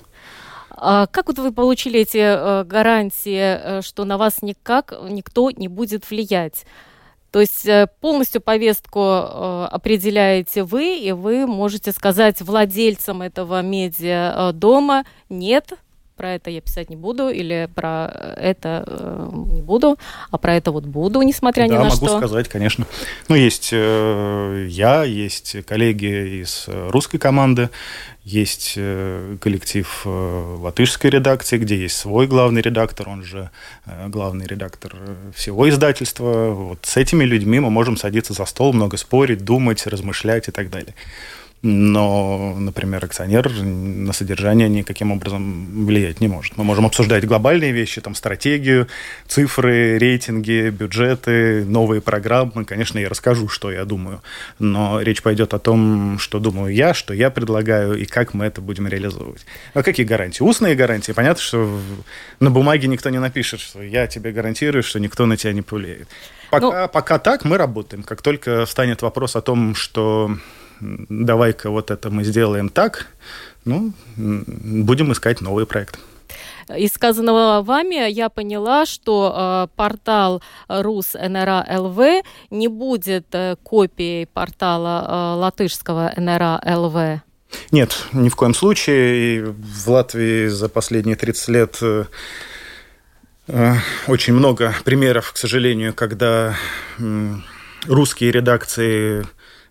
А 0.70 1.06
как 1.06 1.28
вот 1.28 1.38
вы 1.38 1.52
получили 1.52 2.00
эти 2.00 2.18
э, 2.18 2.64
гарантии, 2.64 3.78
э, 3.78 3.82
что 3.82 4.04
на 4.04 4.18
вас 4.18 4.42
никак 4.42 4.92
никто 5.08 5.50
не 5.50 5.68
будет 5.68 6.10
влиять? 6.10 6.66
То 7.32 7.40
есть 7.40 7.68
полностью 8.00 8.40
повестку 8.40 9.02
определяете 9.02 10.62
вы, 10.62 10.96
и 10.96 11.12
вы 11.12 11.46
можете 11.46 11.92
сказать 11.92 12.40
владельцам 12.40 13.20
этого 13.20 13.60
медиа 13.60 14.52
дома 14.54 15.04
нет, 15.28 15.74
про 16.16 16.34
это 16.34 16.50
я 16.50 16.60
писать 16.60 16.90
не 16.90 16.96
буду, 16.96 17.28
или 17.28 17.68
про 17.74 18.06
это 18.36 18.84
э, 18.86 19.28
не 19.52 19.62
буду, 19.62 19.98
а 20.30 20.38
про 20.38 20.54
это 20.54 20.72
вот 20.72 20.84
буду, 20.84 21.22
несмотря 21.22 21.68
да, 21.68 21.74
ни 21.74 21.78
на 21.78 21.90
что. 21.90 22.06
Да, 22.06 22.12
могу 22.12 22.26
сказать, 22.26 22.48
конечно. 22.48 22.86
Ну, 23.28 23.36
есть 23.36 23.70
э, 23.72 24.66
я, 24.68 25.04
есть 25.04 25.64
коллеги 25.66 26.42
из 26.42 26.66
русской 26.68 27.18
команды, 27.18 27.70
есть 28.26 28.74
э, 28.76 29.36
коллектив 29.40 30.02
э, 30.04 30.56
латышской 30.58 31.10
редакции, 31.10 31.58
где 31.58 31.76
есть 31.76 31.96
свой 31.96 32.26
главный 32.26 32.60
редактор, 32.60 33.08
он 33.08 33.22
же 33.22 33.50
э, 33.86 34.08
главный 34.08 34.46
редактор 34.46 34.96
всего 35.32 35.68
издательства. 35.68 36.50
Вот 36.50 36.80
с 36.82 36.96
этими 36.96 37.22
людьми 37.22 37.60
мы 37.60 37.70
можем 37.70 37.96
садиться 37.96 38.32
за 38.32 38.44
стол, 38.46 38.72
много 38.72 38.96
спорить, 38.96 39.44
думать, 39.44 39.86
размышлять 39.86 40.48
и 40.48 40.50
так 40.50 40.70
далее 40.70 40.94
но, 41.68 42.54
например, 42.56 43.04
акционер 43.04 43.50
на 43.50 44.12
содержание 44.12 44.68
никаким 44.68 45.10
образом 45.10 45.84
влиять 45.84 46.20
не 46.20 46.28
может. 46.28 46.56
Мы 46.56 46.62
можем 46.62 46.86
обсуждать 46.86 47.26
глобальные 47.26 47.72
вещи, 47.72 48.00
там, 48.00 48.14
стратегию, 48.14 48.86
цифры, 49.26 49.98
рейтинги, 49.98 50.70
бюджеты, 50.70 51.64
новые 51.64 52.00
программы. 52.00 52.64
Конечно, 52.64 53.00
я 53.00 53.08
расскажу, 53.08 53.48
что 53.48 53.72
я 53.72 53.84
думаю, 53.84 54.22
но 54.60 55.00
речь 55.00 55.22
пойдет 55.22 55.54
о 55.54 55.58
том, 55.58 56.20
что 56.20 56.38
думаю 56.38 56.72
я, 56.72 56.94
что 56.94 57.12
я 57.12 57.30
предлагаю 57.30 57.94
и 57.94 58.04
как 58.04 58.32
мы 58.32 58.44
это 58.44 58.60
будем 58.60 58.86
реализовывать. 58.86 59.44
А 59.74 59.82
какие 59.82 60.06
гарантии? 60.06 60.44
Устные 60.44 60.76
гарантии. 60.76 61.10
Понятно, 61.10 61.42
что 61.42 61.80
на 62.38 62.50
бумаге 62.52 62.86
никто 62.86 63.10
не 63.10 63.18
напишет, 63.18 63.58
что 63.58 63.82
я 63.82 64.06
тебе 64.06 64.30
гарантирую, 64.30 64.84
что 64.84 65.00
никто 65.00 65.26
на 65.26 65.36
тебя 65.36 65.52
не 65.52 65.62
повлияет. 65.62 66.06
Пока, 66.50 66.82
ну... 66.82 66.88
пока 66.88 67.18
так 67.18 67.44
мы 67.44 67.58
работаем. 67.58 68.04
Как 68.04 68.22
только 68.22 68.66
встанет 68.66 69.02
вопрос 69.02 69.34
о 69.34 69.40
том, 69.40 69.74
что 69.74 70.36
давай-ка 70.80 71.70
вот 71.70 71.90
это 71.90 72.10
мы 72.10 72.24
сделаем 72.24 72.68
так, 72.68 73.08
ну, 73.64 73.92
будем 74.16 75.12
искать 75.12 75.40
новые 75.40 75.66
проекты. 75.66 75.98
Из 76.74 76.92
сказанного 76.92 77.62
вами 77.62 78.10
я 78.10 78.28
поняла, 78.28 78.86
что 78.86 79.68
э, 79.68 79.76
портал 79.76 80.42
Рус 80.66 81.14
НРА 81.14 81.64
ЛВ 81.78 82.24
не 82.50 82.66
будет 82.66 83.26
э, 83.32 83.54
копией 83.62 84.26
портала 84.26 85.04
э, 85.06 85.38
латышского 85.38 86.12
НРА 86.16 86.60
ЛВ. 86.64 87.22
Нет, 87.70 87.96
ни 88.12 88.28
в 88.28 88.34
коем 88.34 88.52
случае. 88.52 89.44
В 89.46 89.88
Латвии 89.88 90.48
за 90.48 90.68
последние 90.68 91.14
30 91.14 91.48
лет 91.48 91.78
э, 91.82 92.04
э, 93.46 93.74
очень 94.08 94.34
много 94.34 94.74
примеров, 94.84 95.32
к 95.32 95.36
сожалению, 95.36 95.94
когда 95.94 96.56
русские 97.86 98.32
редакции 98.32 99.24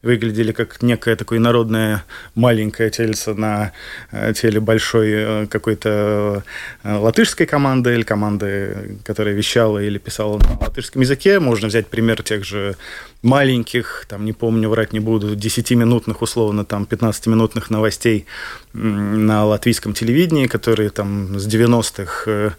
выглядели 0.05 0.51
как 0.51 0.81
некое 0.83 1.15
такое 1.15 1.39
народное 1.39 2.03
маленькое 2.35 2.91
тельце 2.91 3.33
на 3.33 3.71
э, 4.11 4.33
теле 4.33 4.59
большой 4.59 5.09
э, 5.11 5.47
какой-то 5.47 6.43
э, 6.83 6.97
латышской 6.97 7.47
команды 7.47 7.95
или 7.95 8.03
команды, 8.03 8.99
которая 9.03 9.33
вещала 9.33 9.79
или 9.79 9.97
писала 9.97 10.37
на 10.37 10.59
латышском 10.61 11.01
языке. 11.01 11.39
Можно 11.39 11.67
взять 11.67 11.87
пример 11.87 12.21
тех 12.21 12.45
же 12.45 12.75
маленьких, 13.23 14.05
там, 14.07 14.25
не 14.25 14.33
помню, 14.33 14.69
врать 14.69 14.93
не 14.93 14.99
буду, 14.99 15.35
10-минутных, 15.35 16.21
условно, 16.21 16.63
там, 16.65 16.83
15-минутных 16.83 17.71
новостей 17.71 18.27
на 18.73 19.45
латвийском 19.45 19.93
телевидении, 19.93 20.45
которые 20.45 20.91
там 20.91 21.39
с 21.39 21.47
90-х 21.47 22.55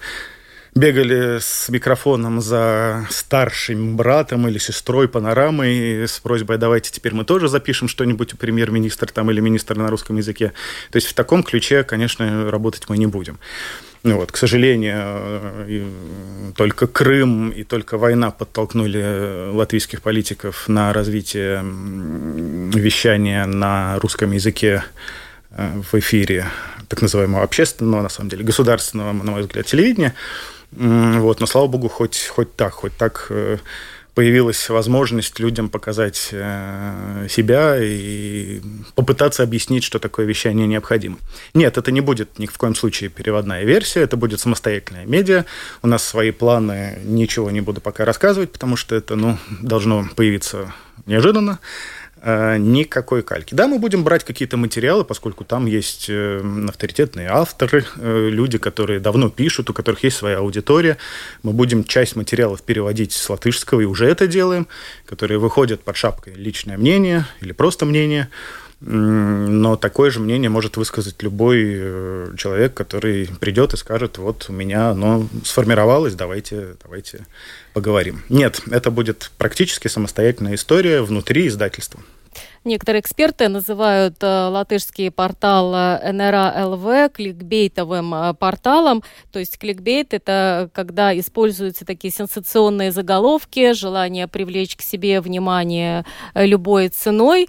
бегали 0.76 1.38
с 1.40 1.70
микрофоном 1.70 2.42
за 2.42 3.06
старшим 3.10 3.96
братом 3.96 4.46
или 4.46 4.58
сестрой 4.58 5.08
панорамой 5.08 6.06
с 6.06 6.20
просьбой 6.20 6.58
давайте 6.58 6.92
теперь 6.92 7.14
мы 7.14 7.24
тоже 7.24 7.48
запишем 7.48 7.88
что-нибудь 7.88 8.34
у 8.34 8.36
премьер-министра 8.36 9.06
там 9.06 9.30
или 9.30 9.40
министра 9.40 9.74
на 9.74 9.88
русском 9.88 10.16
языке. 10.18 10.52
То 10.90 10.96
есть 10.96 11.08
в 11.08 11.14
таком 11.14 11.42
ключе, 11.42 11.82
конечно, 11.82 12.50
работать 12.50 12.88
мы 12.88 12.98
не 12.98 13.06
будем. 13.06 13.38
Ну 14.02 14.16
вот, 14.16 14.30
к 14.30 14.36
сожалению, 14.36 15.82
только 16.54 16.86
Крым 16.86 17.48
и 17.48 17.64
только 17.64 17.96
война 17.96 18.30
подтолкнули 18.30 19.50
латвийских 19.52 20.02
политиков 20.02 20.68
на 20.68 20.92
развитие 20.92 21.64
вещания 21.64 23.46
на 23.46 23.98
русском 23.98 24.30
языке 24.30 24.84
э, 25.50 25.80
в 25.90 25.98
эфире 25.98 26.46
так 26.88 27.02
называемого 27.02 27.42
общественного, 27.42 28.02
на 28.02 28.08
самом 28.08 28.28
деле, 28.28 28.44
государственного, 28.44 29.12
на 29.12 29.30
мой 29.32 29.40
взгляд, 29.40 29.66
телевидения. 29.66 30.14
Вот, 30.72 31.40
но 31.40 31.46
слава 31.46 31.66
богу, 31.66 31.88
хоть, 31.88 32.26
хоть 32.26 32.54
так, 32.54 32.72
хоть 32.74 32.96
так 32.96 33.26
э, 33.30 33.58
появилась 34.16 34.70
возможность 34.70 35.38
людям 35.40 35.68
показать 35.68 36.30
э, 36.32 37.26
себя 37.28 37.76
и 37.78 38.62
попытаться 38.94 39.42
объяснить, 39.42 39.84
что 39.84 39.98
такое 39.98 40.24
вещание 40.24 40.66
необходимо. 40.66 41.18
Нет, 41.52 41.76
это 41.76 41.92
не 41.92 42.00
будет 42.00 42.38
ни 42.38 42.46
в 42.46 42.56
коем 42.56 42.74
случае 42.74 43.10
переводная 43.10 43.64
версия, 43.64 44.00
это 44.00 44.16
будет 44.16 44.40
самостоятельная 44.40 45.04
медиа. 45.04 45.44
У 45.82 45.86
нас 45.86 46.02
свои 46.02 46.30
планы, 46.30 46.98
ничего 47.04 47.50
не 47.50 47.60
буду 47.60 47.82
пока 47.82 48.06
рассказывать, 48.06 48.52
потому 48.52 48.76
что 48.76 48.94
это 48.94 49.16
ну, 49.16 49.36
должно 49.60 50.08
появиться 50.16 50.72
неожиданно. 51.04 51.58
Э, 52.28 52.56
никакой 52.58 53.22
кальки. 53.22 53.54
Да, 53.54 53.68
мы 53.68 53.78
будем 53.78 54.02
брать 54.02 54.24
какие-то 54.24 54.56
материалы, 54.56 55.04
поскольку 55.04 55.44
там 55.44 55.66
есть 55.66 56.06
э, 56.08 56.42
авторитетные 56.68 57.28
авторы, 57.28 57.84
э, 57.98 58.28
люди, 58.30 58.58
которые 58.58 58.98
давно 58.98 59.30
пишут, 59.30 59.70
у 59.70 59.72
которых 59.72 60.02
есть 60.02 60.16
своя 60.16 60.38
аудитория. 60.38 60.96
Мы 61.44 61.52
будем 61.52 61.84
часть 61.84 62.16
материалов 62.16 62.62
переводить 62.62 63.12
с 63.12 63.30
латышского, 63.30 63.80
и 63.80 63.84
уже 63.84 64.06
это 64.06 64.26
делаем, 64.26 64.66
которые 65.04 65.38
выходят 65.38 65.84
под 65.84 65.96
шапкой 65.96 66.34
«личное 66.34 66.76
мнение» 66.76 67.26
или 67.40 67.52
просто 67.52 67.86
«мнение». 67.86 68.28
Но 68.80 69.76
такое 69.76 70.10
же 70.10 70.20
мнение 70.20 70.50
может 70.50 70.76
высказать 70.76 71.22
любой 71.22 72.36
человек, 72.36 72.74
который 72.74 73.26
придет 73.40 73.72
и 73.72 73.76
скажет, 73.78 74.18
вот 74.18 74.46
у 74.50 74.52
меня 74.52 74.90
оно 74.90 75.26
сформировалось, 75.44 76.14
давайте, 76.14 76.76
давайте 76.82 77.24
поговорим. 77.72 78.22
Нет, 78.28 78.60
это 78.70 78.90
будет 78.90 79.30
практически 79.38 79.88
самостоятельная 79.88 80.56
история 80.56 81.00
внутри 81.00 81.46
издательства. 81.46 82.00
Некоторые 82.66 83.00
эксперты 83.00 83.48
называют 83.48 84.16
э, 84.22 84.26
латышский 84.26 85.12
портал 85.12 85.72
э, 85.72 86.10
НРА 86.10 86.66
ЛВ 86.66 87.12
кликбейтовым 87.12 88.12
э, 88.12 88.34
порталом. 88.34 89.04
То 89.30 89.38
есть 89.38 89.56
кликбейт– 89.56 90.08
это 90.12 90.68
когда 90.74 91.16
используются 91.16 91.84
такие 91.84 92.12
сенсационные 92.12 92.90
заголовки, 92.90 93.72
желание 93.72 94.26
привлечь 94.26 94.74
к 94.74 94.82
себе 94.82 95.20
внимание 95.20 96.04
любой 96.34 96.88
ценой 96.88 97.46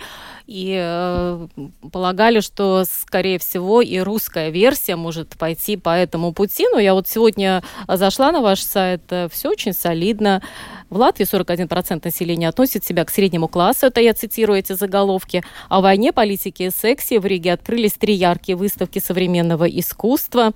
и 0.48 0.80
э, 0.82 1.48
полагали, 1.92 2.40
что, 2.40 2.86
скорее 2.86 3.38
всего, 3.38 3.82
и 3.82 4.00
русская 4.00 4.50
версия 4.50 4.96
может 4.96 5.38
пойти 5.38 5.76
по 5.76 5.90
этому 5.90 6.32
пути. 6.32 6.66
Но 6.72 6.80
я 6.80 6.94
вот 6.94 7.08
сегодня 7.08 7.64
зашла 7.88 8.32
на 8.32 8.42
ваш 8.42 8.62
сайт, 8.62 9.02
э, 9.10 9.28
все 9.30 9.50
очень 9.50 9.74
солидно. 9.74 10.42
В 10.90 10.98
Латвии 10.98 11.26
41% 11.26 12.02
населения 12.04 12.48
относит 12.48 12.84
себя 12.86 13.04
к 13.04 13.10
среднему 13.10 13.50
классу, 13.50 13.88
это 13.88 14.00
я 14.00 14.14
цитирую 14.14 14.60
эти 14.60 14.72
заголовки. 14.72 15.44
О 15.68 15.82
войне, 15.82 16.14
политике 16.14 16.68
и 16.68 16.70
сексе 16.70 17.20
в 17.20 17.26
Риге 17.26 17.54
открылись 17.54 17.94
три 17.94 18.14
яркие 18.14 18.56
выставки 18.56 19.00
современного 19.00 19.66
искусства. 19.66 20.54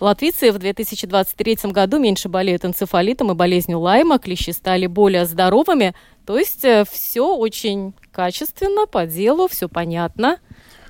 Латвийцы 0.00 0.50
в 0.52 0.58
2023 0.58 1.70
году 1.70 1.98
меньше 1.98 2.28
болеют 2.28 2.64
энцефалитом 2.64 3.30
и 3.30 3.34
болезнью 3.34 3.78
Лайма, 3.78 4.18
клещи 4.18 4.50
стали 4.50 4.86
более 4.86 5.24
здоровыми. 5.24 5.94
То 6.26 6.38
есть 6.38 6.64
э, 6.64 6.84
все 6.90 7.34
очень 7.34 7.94
качественно, 8.10 8.86
по 8.86 9.06
делу, 9.06 9.48
все 9.48 9.68
понятно. 9.68 10.38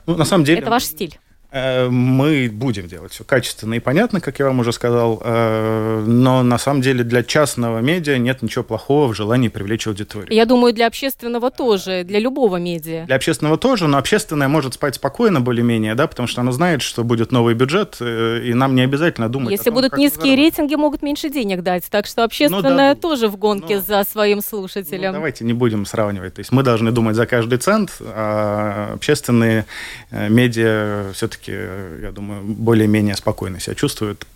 Ну, 0.06 0.16
на 0.16 0.24
самом 0.24 0.44
деле... 0.44 0.60
Это 0.60 0.70
ваш 0.70 0.84
стиль. 0.84 1.18
Э, 1.56 1.88
мы 1.88 2.50
будем 2.52 2.86
делать 2.86 3.12
все 3.12 3.24
качественно 3.24 3.74
и 3.74 3.80
понятно, 3.80 4.20
как 4.20 4.38
я 4.38 4.44
вам 4.44 4.60
уже 4.60 4.72
сказал, 4.72 5.22
э, 5.24 6.04
но 6.06 6.42
на 6.42 6.58
самом 6.58 6.82
деле 6.82 7.02
для 7.02 7.22
частного 7.22 7.78
медиа 7.78 8.18
нет 8.18 8.42
ничего 8.42 8.62
плохого 8.62 9.08
в 9.08 9.16
желании 9.16 9.48
привлечь 9.48 9.86
аудиторию. 9.86 10.34
Я 10.34 10.44
думаю, 10.44 10.74
для 10.74 10.86
общественного 10.86 11.50
тоже, 11.50 12.04
для 12.04 12.18
любого 12.18 12.56
медиа. 12.56 13.06
Для 13.06 13.16
общественного 13.16 13.56
тоже, 13.56 13.88
но 13.88 13.96
общественное 13.96 14.48
может 14.48 14.74
спать 14.74 14.96
спокойно 14.96 15.40
более-менее, 15.40 15.94
да, 15.94 16.06
потому 16.06 16.28
что 16.28 16.42
оно 16.42 16.52
знает, 16.52 16.82
что 16.82 17.04
будет 17.04 17.32
новый 17.32 17.54
бюджет, 17.54 17.96
э, 18.00 18.42
и 18.44 18.52
нам 18.52 18.74
не 18.74 18.82
обязательно 18.82 19.30
думать 19.30 19.52
Если 19.52 19.64
том, 19.64 19.74
будут 19.74 19.96
низкие 19.96 20.36
рейтинги, 20.36 20.74
могут 20.74 21.00
меньше 21.00 21.30
денег 21.30 21.62
дать, 21.62 21.84
так 21.88 22.06
что 22.06 22.24
общественное 22.24 22.70
ну, 22.70 22.76
да, 22.76 22.94
тоже 22.94 23.28
в 23.28 23.36
гонке 23.36 23.76
ну, 23.76 23.82
за 23.82 24.04
своим 24.04 24.42
слушателем. 24.42 25.12
Ну, 25.12 25.18
давайте 25.18 25.44
не 25.44 25.54
будем 25.54 25.86
сравнивать, 25.86 26.34
то 26.34 26.40
есть 26.40 26.52
мы 26.52 26.62
должны 26.62 26.90
думать 26.90 27.16
за 27.16 27.26
каждый 27.26 27.58
цент, 27.58 27.92
а 28.00 28.92
общественные 28.94 29.64
медиа 30.10 31.12
все-таки 31.14 31.45
все-таки, 31.46 32.02
я 32.02 32.12
думаю, 32.12 32.42
более-менее 32.42 33.16
спокойно 33.16 33.60
себя 33.60 33.74
чувствуют 33.74 34.26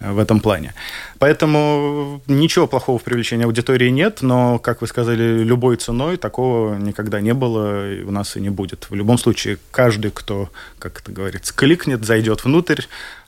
э, 0.00 0.12
в 0.12 0.18
этом 0.18 0.40
плане. 0.40 0.74
Поэтому 1.18 2.20
ничего 2.26 2.66
плохого 2.66 2.98
в 2.98 3.02
привлечении 3.02 3.44
аудитории 3.44 3.90
нет, 3.90 4.22
но, 4.22 4.58
как 4.58 4.80
вы 4.80 4.86
сказали, 4.86 5.44
любой 5.44 5.76
ценой 5.76 6.16
такого 6.16 6.76
никогда 6.76 7.20
не 7.20 7.34
было 7.34 7.92
и 7.92 8.02
у 8.02 8.10
нас 8.10 8.36
и 8.36 8.40
не 8.40 8.50
будет. 8.50 8.90
В 8.90 8.94
любом 8.94 9.18
случае, 9.18 9.58
каждый, 9.70 10.10
кто, 10.10 10.48
как 10.78 11.00
это 11.00 11.12
говорится, 11.12 11.54
кликнет, 11.54 12.04
зайдет 12.04 12.44
внутрь, 12.44 12.82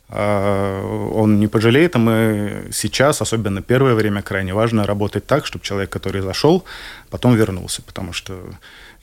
э, 0.09 1.11
он 1.15 1.41
не 1.41 1.49
пожалеет, 1.49 1.97
а 1.97 1.99
мы 1.99 2.69
сейчас, 2.73 3.23
особенно 3.23 3.63
первое 3.63 3.95
время, 3.95 4.23
крайне 4.23 4.55
важно 4.55 4.87
работать 4.87 5.27
так, 5.27 5.47
чтобы 5.47 5.65
человек, 5.65 5.91
который 5.91 6.23
зашел, 6.23 6.65
потом 7.11 7.37
вернулся, 7.37 7.83
потому 7.83 8.13
что 8.13 8.35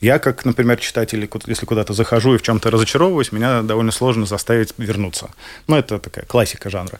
я, 0.00 0.18
как, 0.18 0.44
например, 0.44 0.78
читатель, 0.78 1.28
если 1.46 1.66
куда-то 1.66 1.92
захожу 1.92 2.34
и 2.34 2.38
в 2.38 2.42
чем-то 2.42 2.70
разочаровываюсь, 2.70 3.32
меня 3.32 3.62
довольно 3.62 3.92
сложно 3.92 4.26
заставить 4.26 4.74
вернуться. 4.78 5.30
Ну, 5.66 5.76
это 5.76 5.98
такая 5.98 6.24
классика 6.24 6.70
жанра. 6.70 6.98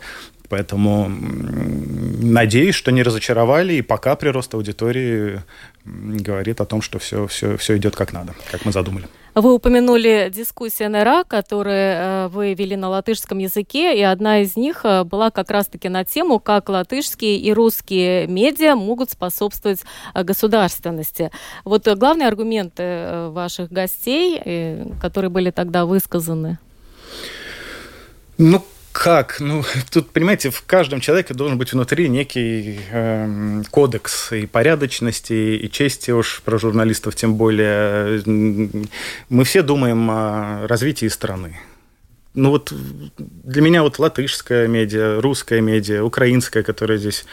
Поэтому 0.51 1.09
надеюсь, 1.09 2.75
что 2.75 2.91
не 2.91 3.03
разочаровали, 3.03 3.75
и 3.75 3.83
пока 3.83 4.17
прирост 4.17 4.53
аудитории 4.55 5.41
говорит 5.85 6.61
о 6.61 6.67
том, 6.67 6.83
что 6.83 6.99
все, 6.99 7.27
все, 7.27 7.57
все 7.57 7.77
идет 7.77 7.97
как 7.97 8.13
надо, 8.13 8.35
как 8.51 8.65
мы 8.65 8.73
задумали. 8.73 9.07
Вы 9.41 9.55
упомянули 9.55 10.31
дискуссии 10.31 10.85
НРА, 10.85 11.25
которые 11.25 11.95
э, 11.97 12.29
вы 12.29 12.53
вели 12.53 12.77
на 12.77 12.91
латышском 12.91 13.39
языке, 13.39 13.99
и 13.99 14.03
одна 14.03 14.43
из 14.43 14.55
них 14.55 14.83
э, 14.85 15.03
была 15.05 15.31
как 15.31 15.51
раз-таки 15.51 15.89
на 15.89 16.05
тему, 16.05 16.39
как 16.41 16.69
латышские 16.69 17.39
и 17.39 17.51
русские 17.51 18.27
медиа 18.27 18.77
могут 18.77 19.11
способствовать 19.11 19.81
э, 20.13 20.23
государственности. 20.25 21.31
Вот 21.65 21.89
главные 21.89 22.29
аргументы 22.29 23.29
ваших 23.31 23.73
гостей, 23.73 24.93
которые 25.01 25.31
были 25.31 25.51
тогда 25.51 25.87
высказаны. 25.87 26.59
Ну, 28.37 28.63
как? 28.93 29.41
Ну, 29.41 29.65
тут, 29.91 30.11
понимаете, 30.11 30.51
в 30.51 30.63
каждом 30.63 31.01
человеке 31.01 31.35
должен 31.35 31.59
быть 31.59 31.73
внутри 31.73 32.09
некий 32.09 32.81
э, 32.91 33.63
кодекс 33.71 34.33
и 34.33 34.47
порядочности, 34.47 35.57
и 35.57 35.71
чести 35.71 36.11
уж 36.11 36.43
про 36.45 36.59
журналистов 36.59 37.17
тем 37.17 37.35
более. 37.35 38.23
Мы 39.29 39.45
все 39.45 39.63
думаем 39.63 40.11
о 40.11 40.67
развитии 40.67 41.07
страны 41.09 41.59
ну 42.35 42.51
вот 42.51 42.73
для 43.19 43.61
меня 43.61 43.83
вот 43.83 43.99
латышская 43.99 44.69
медиа, 44.69 45.21
русская 45.21 45.61
медиа, 45.61 46.05
украинская, 46.05 46.63
которая 46.63 46.97
здесь, 46.97 47.25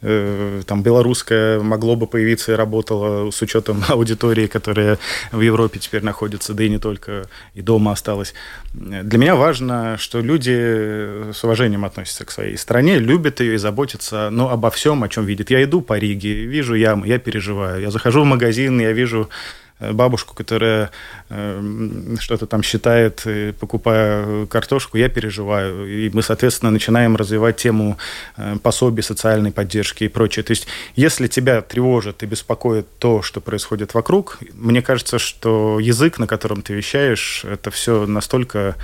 э, 0.00 0.62
там, 0.66 0.82
белорусская 0.82 1.60
могло 1.60 1.94
бы 1.94 2.06
появиться 2.06 2.52
и 2.52 2.54
работала 2.54 3.30
с 3.30 3.42
учетом 3.42 3.84
аудитории, 3.88 4.46
которая 4.46 4.98
в 5.30 5.42
Европе 5.42 5.78
теперь 5.78 6.02
находится, 6.02 6.54
да 6.54 6.64
и 6.64 6.70
не 6.70 6.78
только, 6.78 7.26
и 7.52 7.60
дома 7.60 7.92
осталась. 7.92 8.32
Для 8.72 9.18
меня 9.18 9.36
важно, 9.36 9.98
что 9.98 10.20
люди 10.20 11.32
с 11.32 11.44
уважением 11.44 11.84
относятся 11.84 12.24
к 12.24 12.30
своей 12.30 12.56
стране, 12.56 12.98
любят 12.98 13.40
ее 13.40 13.56
и 13.56 13.58
заботятся, 13.58 14.30
ну, 14.30 14.48
обо 14.48 14.70
всем, 14.70 15.02
о 15.02 15.08
чем 15.10 15.26
видят. 15.26 15.50
Я 15.50 15.62
иду 15.64 15.82
по 15.82 15.98
Риге, 15.98 16.46
вижу 16.46 16.74
ямы, 16.74 17.06
я 17.06 17.18
переживаю. 17.18 17.82
Я 17.82 17.90
захожу 17.90 18.22
в 18.22 18.24
магазин, 18.24 18.80
я 18.80 18.92
вижу 18.92 19.28
Э, 19.28 19.65
бабушку, 19.78 20.34
которая 20.34 20.90
э, 21.28 22.16
что-то 22.18 22.46
там 22.46 22.62
считает, 22.62 23.26
покупая 23.60 24.46
картошку, 24.46 24.96
я 24.96 25.08
переживаю. 25.08 25.86
И 25.86 26.10
мы, 26.10 26.22
соответственно, 26.22 26.70
начинаем 26.70 27.16
развивать 27.16 27.56
тему 27.56 27.98
э, 28.36 28.56
пособий, 28.62 29.02
социальной 29.02 29.52
поддержки 29.52 30.04
и 30.04 30.08
прочее. 30.08 30.42
То 30.44 30.52
есть, 30.52 30.66
если 30.94 31.26
тебя 31.26 31.60
тревожит 31.60 32.22
и 32.22 32.26
беспокоит 32.26 32.86
то, 32.98 33.22
что 33.22 33.40
происходит 33.40 33.94
вокруг, 33.94 34.38
мне 34.54 34.82
кажется, 34.82 35.18
что 35.18 35.78
язык, 35.78 36.18
на 36.18 36.26
котором 36.26 36.62
ты 36.62 36.72
вещаешь, 36.74 37.44
это 37.44 37.70
все 37.70 38.06
настолько 38.06 38.76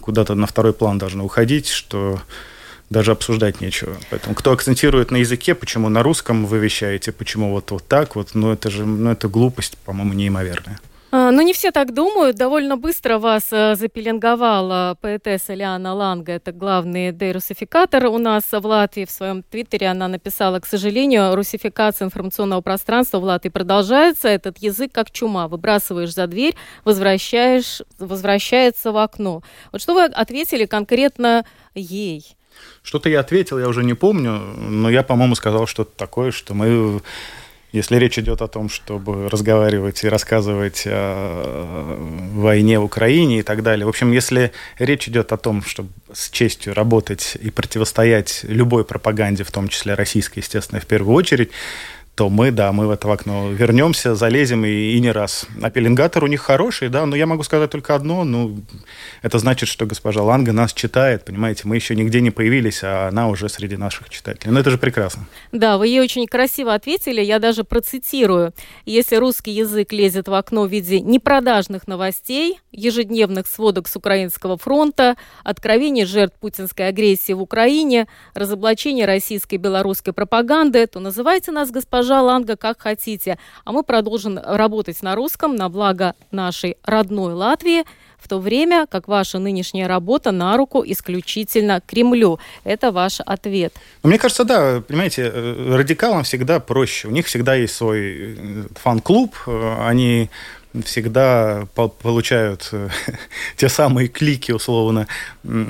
куда-то 0.00 0.34
на 0.34 0.46
второй 0.46 0.72
план 0.72 0.98
должно 0.98 1.24
уходить, 1.24 1.68
что 1.68 2.20
даже 2.90 3.12
обсуждать 3.12 3.60
нечего. 3.60 3.96
Поэтому 4.10 4.34
кто 4.34 4.52
акцентирует 4.52 5.10
на 5.10 5.16
языке, 5.16 5.54
почему 5.54 5.88
на 5.88 6.02
русском 6.02 6.44
вы 6.44 6.58
вещаете, 6.58 7.12
почему 7.12 7.52
вот, 7.52 7.70
вот 7.70 7.86
так 7.86 8.16
вот, 8.16 8.34
ну 8.34 8.52
это 8.52 8.68
же, 8.68 8.84
ну 8.84 9.10
это 9.10 9.28
глупость, 9.28 9.78
по-моему, 9.78 10.12
неимоверная. 10.12 10.80
А, 11.12 11.32
ну, 11.32 11.42
не 11.42 11.52
все 11.52 11.72
так 11.72 11.92
думают. 11.92 12.36
Довольно 12.36 12.76
быстро 12.76 13.18
вас 13.18 13.48
э, 13.50 13.74
запеленговала 13.74 14.96
поэтесса 15.00 15.54
Лиана 15.54 15.92
Ланга. 15.92 16.34
Это 16.34 16.52
главный 16.52 17.10
дерусификатор 17.10 18.06
у 18.06 18.18
нас 18.18 18.44
в 18.52 18.64
Латвии. 18.64 19.06
В 19.06 19.10
своем 19.10 19.42
твиттере 19.42 19.88
она 19.88 20.06
написала, 20.06 20.60
к 20.60 20.66
сожалению, 20.66 21.34
русификация 21.34 22.06
информационного 22.06 22.60
пространства 22.60 23.18
в 23.18 23.24
Латвии 23.24 23.50
продолжается. 23.50 24.28
Этот 24.28 24.58
язык 24.58 24.92
как 24.92 25.10
чума. 25.10 25.48
Выбрасываешь 25.48 26.14
за 26.14 26.28
дверь, 26.28 26.54
возвращаешь, 26.84 27.82
возвращается 27.98 28.92
в 28.92 28.96
окно. 28.96 29.42
Вот 29.72 29.82
что 29.82 29.94
вы 29.94 30.04
ответили 30.04 30.64
конкретно 30.64 31.44
ей? 31.74 32.36
Что-то 32.82 33.08
я 33.08 33.20
ответил, 33.20 33.58
я 33.58 33.68
уже 33.68 33.84
не 33.84 33.94
помню, 33.94 34.38
но 34.38 34.90
я, 34.90 35.02
по-моему, 35.02 35.34
сказал 35.34 35.66
что-то 35.66 35.90
такое, 35.96 36.30
что 36.30 36.54
мы 36.54 37.00
если 37.72 37.96
речь 37.96 38.18
идет 38.18 38.42
о 38.42 38.48
том, 38.48 38.68
чтобы 38.68 39.28
разговаривать 39.28 40.02
и 40.02 40.08
рассказывать 40.08 40.82
о 40.86 41.96
войне 42.34 42.80
в 42.80 42.84
Украине 42.84 43.40
и 43.40 43.42
так 43.42 43.62
далее. 43.62 43.86
В 43.86 43.88
общем, 43.88 44.10
если 44.10 44.52
речь 44.78 45.08
идет 45.08 45.32
о 45.32 45.36
том, 45.36 45.62
чтобы 45.62 45.90
с 46.12 46.30
честью 46.30 46.74
работать 46.74 47.36
и 47.40 47.50
противостоять 47.50 48.40
любой 48.42 48.84
пропаганде, 48.84 49.44
в 49.44 49.52
том 49.52 49.68
числе 49.68 49.94
российской, 49.94 50.40
естественно, 50.40 50.80
в 50.80 50.86
первую 50.86 51.14
очередь, 51.14 51.50
то 52.20 52.28
мы, 52.28 52.50
да, 52.50 52.70
мы 52.70 52.86
в 52.86 52.90
это 52.90 53.10
окно 53.10 53.50
вернемся, 53.50 54.14
залезем 54.14 54.66
и, 54.66 54.68
и 54.68 55.00
не 55.00 55.10
раз. 55.10 55.46
А 55.62 55.70
пеленгатор 55.70 56.22
у 56.22 56.26
них 56.26 56.42
хороший, 56.42 56.90
да, 56.90 57.06
но 57.06 57.16
я 57.16 57.24
могу 57.24 57.42
сказать 57.44 57.70
только 57.70 57.94
одно, 57.94 58.24
ну, 58.24 58.58
это 59.22 59.38
значит, 59.38 59.70
что 59.70 59.86
госпожа 59.86 60.22
Ланга 60.22 60.52
нас 60.52 60.74
читает, 60.74 61.24
понимаете, 61.24 61.62
мы 61.64 61.76
еще 61.76 61.96
нигде 61.96 62.20
не 62.20 62.30
появились, 62.30 62.80
а 62.84 63.08
она 63.08 63.28
уже 63.28 63.48
среди 63.48 63.78
наших 63.78 64.10
читателей. 64.10 64.52
Ну, 64.52 64.60
это 64.60 64.70
же 64.70 64.76
прекрасно. 64.76 65.24
Да, 65.50 65.78
вы 65.78 65.86
ей 65.86 66.00
очень 66.02 66.26
красиво 66.26 66.74
ответили, 66.74 67.22
я 67.22 67.38
даже 67.38 67.64
процитирую. 67.64 68.52
Если 68.84 69.16
русский 69.16 69.52
язык 69.52 69.90
лезет 69.90 70.28
в 70.28 70.34
окно 70.34 70.64
в 70.64 70.70
виде 70.70 71.00
непродажных 71.00 71.88
новостей, 71.88 72.58
ежедневных 72.70 73.46
сводок 73.46 73.88
с 73.88 73.96
Украинского 73.96 74.58
фронта, 74.58 75.16
откровений 75.42 76.04
жертв 76.04 76.36
путинской 76.38 76.88
агрессии 76.88 77.32
в 77.32 77.40
Украине, 77.40 78.08
разоблачения 78.34 79.06
российской 79.06 79.54
и 79.54 79.58
белорусской 79.58 80.12
пропаганды, 80.12 80.86
то 80.86 81.00
называйте 81.00 81.50
нас, 81.50 81.70
госпожа 81.70 82.09
госпожа 82.10 82.22
Ланга, 82.22 82.56
как 82.56 82.80
хотите. 82.80 83.38
А 83.64 83.72
мы 83.72 83.82
продолжим 83.82 84.38
работать 84.38 85.00
на 85.02 85.14
русском 85.14 85.54
на 85.54 85.68
благо 85.68 86.14
нашей 86.32 86.76
родной 86.84 87.34
Латвии, 87.34 87.84
в 88.18 88.28
то 88.28 88.38
время 88.40 88.86
как 88.90 89.08
ваша 89.08 89.38
нынешняя 89.38 89.86
работа 89.86 90.32
на 90.32 90.56
руку 90.56 90.82
исключительно 90.84 91.80
Кремлю. 91.86 92.38
Это 92.64 92.90
ваш 92.90 93.20
ответ. 93.20 93.72
Ну, 94.02 94.10
мне 94.10 94.18
кажется, 94.18 94.44
да, 94.44 94.82
понимаете, 94.86 95.30
э, 95.32 95.76
радикалам 95.76 96.24
всегда 96.24 96.58
проще. 96.58 97.08
У 97.08 97.12
них 97.12 97.26
всегда 97.26 97.54
есть 97.54 97.74
свой 97.74 98.00
э, 98.00 98.64
фан-клуб, 98.74 99.34
э, 99.46 99.76
они 99.86 100.30
всегда 100.84 101.66
получают 101.74 102.68
э, 102.72 102.88
те 103.56 103.68
самые 103.68 104.08
клики, 104.08 104.52
условно, 104.52 105.06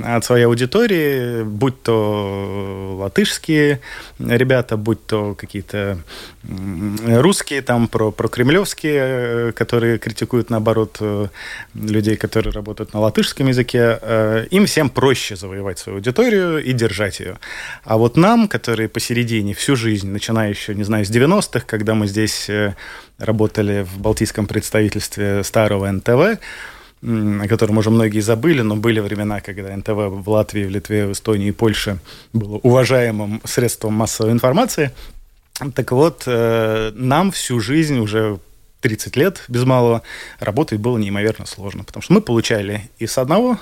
от 0.04 0.24
своей 0.24 0.44
аудитории, 0.44 1.42
будь 1.42 1.82
то 1.82 2.96
латышские 2.98 3.80
ребята, 4.18 4.76
будь 4.76 5.04
то 5.06 5.34
какие-то 5.34 5.98
русские, 6.42 7.62
там, 7.62 7.88
про, 7.88 8.10
про 8.10 8.28
кремлевские, 8.28 9.02
э, 9.02 9.52
которые 9.52 9.98
критикуют, 9.98 10.50
наоборот, 10.50 10.98
э, 11.00 11.28
людей, 11.74 12.16
которые 12.16 12.52
работают 12.52 12.92
на 12.92 13.00
латышском 13.00 13.48
языке. 13.48 13.98
Им 14.50 14.66
всем 14.66 14.90
проще 14.90 15.36
завоевать 15.36 15.78
свою 15.78 15.98
аудиторию 15.98 16.62
и 16.62 16.72
держать 16.72 17.20
ее. 17.20 17.38
А 17.84 17.96
вот 17.96 18.16
нам, 18.16 18.48
которые 18.48 18.88
посередине 18.88 19.54
всю 19.54 19.76
жизнь, 19.76 20.10
начиная 20.10 20.50
еще, 20.50 20.74
не 20.74 20.84
знаю, 20.84 21.04
с 21.04 21.10
90-х, 21.10 21.64
когда 21.66 21.94
мы 21.94 22.06
здесь 22.06 22.50
работали 23.20 23.82
в 23.82 23.98
Балтийском 23.98 24.46
представительстве 24.46 25.44
старого 25.44 25.90
НТВ, 25.90 26.40
о 27.02 27.48
котором 27.48 27.78
уже 27.78 27.90
многие 27.90 28.20
забыли, 28.20 28.62
но 28.62 28.76
были 28.76 29.00
времена, 29.00 29.40
когда 29.40 29.74
НТВ 29.76 29.88
в 29.88 30.28
Латвии, 30.28 30.64
в 30.64 30.70
Литве, 30.70 31.06
в 31.06 31.12
Эстонии 31.12 31.48
и 31.48 31.52
Польше 31.52 31.98
было 32.32 32.56
уважаемым 32.56 33.40
средством 33.44 33.94
массовой 33.94 34.32
информации. 34.32 34.90
Так 35.74 35.92
вот, 35.92 36.24
э, 36.26 36.92
нам 36.94 37.30
всю 37.30 37.60
жизнь 37.60 37.98
уже 37.98 38.38
30 38.80 39.16
лет 39.16 39.44
без 39.48 39.64
малого 39.64 40.02
работать 40.38 40.80
было 40.80 40.98
неимоверно 40.98 41.46
сложно, 41.46 41.84
потому 41.84 42.02
что 42.02 42.14
мы 42.14 42.20
получали 42.20 42.90
и 42.98 43.06
с 43.06 43.18
одного 43.18 43.58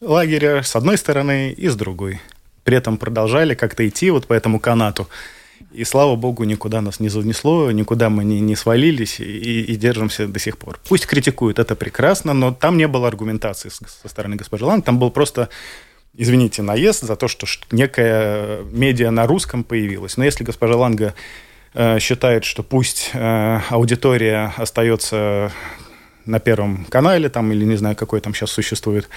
лагеря, 0.00 0.62
с 0.62 0.76
одной 0.76 0.98
стороны, 0.98 1.52
и 1.52 1.68
с 1.68 1.74
другой. 1.74 2.20
При 2.64 2.76
этом 2.76 2.98
продолжали 2.98 3.54
как-то 3.54 3.86
идти 3.86 4.10
вот 4.10 4.26
по 4.26 4.34
этому 4.34 4.60
канату. 4.60 5.08
И 5.76 5.84
слава 5.84 6.16
богу, 6.16 6.44
никуда 6.44 6.80
нас 6.80 7.00
не 7.00 7.10
занесло, 7.10 7.70
никуда 7.70 8.08
мы 8.08 8.24
не, 8.24 8.40
не 8.40 8.56
свалились 8.56 9.20
и, 9.20 9.60
и 9.60 9.76
держимся 9.76 10.26
до 10.26 10.38
сих 10.38 10.56
пор. 10.56 10.80
Пусть 10.88 11.06
критикуют, 11.06 11.58
это 11.58 11.76
прекрасно, 11.76 12.32
но 12.32 12.50
там 12.52 12.78
не 12.78 12.88
было 12.88 13.08
аргументации 13.08 13.68
со 13.68 14.08
стороны 14.08 14.36
госпожи 14.36 14.64
Ланг, 14.64 14.86
там 14.86 14.98
был 14.98 15.10
просто 15.10 15.50
извините, 16.16 16.62
наезд 16.62 17.02
за 17.02 17.14
то, 17.14 17.28
что 17.28 17.46
некая 17.70 18.62
медиа 18.72 19.10
на 19.10 19.26
русском 19.26 19.64
появилась. 19.64 20.16
Но 20.16 20.24
если 20.24 20.44
госпожа 20.44 20.76
Ланга 20.76 21.14
э, 21.74 21.98
считает, 21.98 22.44
что 22.44 22.62
пусть 22.62 23.10
э, 23.12 23.60
аудитория 23.68 24.54
остается 24.56 25.52
на 26.26 26.40
Первом 26.40 26.84
канале, 26.88 27.28
там, 27.28 27.52
или 27.52 27.64
не 27.64 27.76
знаю, 27.76 27.96
какой 27.96 28.20
там 28.20 28.34
сейчас 28.34 28.50
существует, 28.50 29.08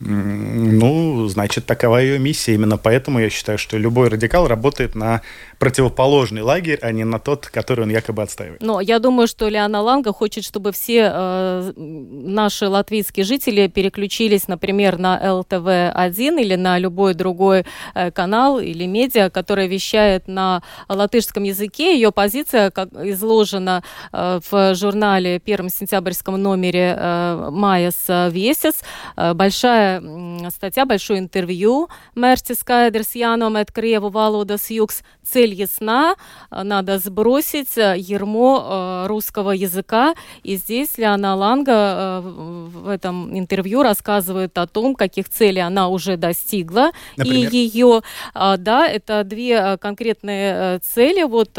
ну, 0.00 1.26
значит, 1.28 1.66
такова 1.66 1.98
ее 1.98 2.18
миссия. 2.18 2.54
Именно 2.54 2.76
поэтому 2.76 3.18
я 3.18 3.30
считаю, 3.30 3.58
что 3.58 3.78
любой 3.78 4.08
радикал 4.08 4.46
работает 4.46 4.94
на 4.94 5.22
противоположный 5.58 6.42
лагерь, 6.42 6.78
а 6.82 6.92
не 6.92 7.04
на 7.04 7.18
тот, 7.18 7.46
который 7.46 7.82
он 7.84 7.90
якобы 7.90 8.22
отстаивает. 8.22 8.62
Но 8.62 8.80
я 8.80 8.98
думаю, 8.98 9.26
что 9.26 9.48
Леона 9.48 9.80
Ланга 9.80 10.12
хочет, 10.12 10.44
чтобы 10.44 10.72
все 10.72 11.10
э, 11.12 11.72
наши 11.76 12.68
латвийские 12.68 13.24
жители 13.24 13.66
переключились, 13.66 14.46
например, 14.48 14.98
на 14.98 15.18
ЛТВ-1 15.18 16.40
или 16.40 16.54
на 16.54 16.78
любой 16.78 17.14
другой 17.14 17.64
э, 17.94 18.10
канал 18.10 18.60
или 18.60 18.86
медиа, 18.86 19.30
который 19.30 19.68
вещает 19.68 20.28
на 20.28 20.62
латышском 20.88 21.42
языке. 21.42 21.94
Ее 21.94 22.12
позиция 22.12 22.70
как 22.70 22.92
изложена 22.92 23.82
э, 24.12 24.40
в 24.50 24.74
журнале 24.74 25.40
первом 25.40 25.70
сентябрьском 25.70 26.40
номере 26.40 26.57
э, 26.66 27.50
Майяс 27.50 28.04
Весес. 28.08 28.82
Э, 29.16 29.34
большая 29.34 30.00
э, 30.00 30.50
статья, 30.50 30.84
большое 30.84 31.18
интервью 31.18 31.88
Мерти 32.14 32.52
Скайдерс 32.52 33.14
Яном 33.14 33.56
от 33.56 33.72
Криеву 33.72 34.08
Валудас 34.08 34.70
Юкс. 34.70 35.02
Цель 35.30 35.52
ясна, 35.52 36.14
э, 36.50 36.62
надо 36.62 36.98
сбросить 36.98 37.76
э, 37.76 37.96
ермо 37.98 39.04
э, 39.04 39.06
русского 39.08 39.50
языка. 39.50 40.14
И 40.42 40.56
здесь 40.56 40.96
Лиана 40.96 41.34
Ланга 41.34 42.22
в 42.22 42.88
этом 42.88 43.38
интервью 43.38 43.82
рассказывает 43.82 44.56
о 44.56 44.66
том, 44.66 44.94
каких 44.94 45.28
целей 45.28 45.60
она 45.60 45.88
уже 45.88 46.16
достигла. 46.16 46.92
Например? 47.16 47.50
И 47.52 47.56
ее, 47.56 48.02
да, 48.34 48.86
это 48.86 49.24
две 49.24 49.76
конкретные 49.78 50.78
цели. 50.80 51.22
Вот 51.22 51.50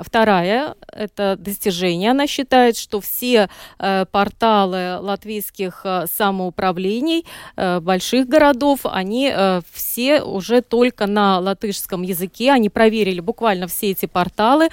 вторая, 0.00 0.74
это 0.92 1.36
достижение. 1.38 2.10
Она 2.10 2.26
считает, 2.26 2.76
что 2.76 3.00
все 3.00 3.48
порталы 4.20 4.98
латвийских 5.00 5.86
самоуправлений 6.14 7.24
больших 7.56 8.28
городов, 8.28 8.80
они 8.84 9.32
все 9.72 10.20
уже 10.22 10.60
только 10.60 11.06
на 11.06 11.38
латышском 11.38 12.02
языке, 12.02 12.52
они 12.52 12.68
проверили 12.68 13.20
буквально 13.20 13.66
все 13.66 13.92
эти 13.92 14.04
порталы. 14.06 14.68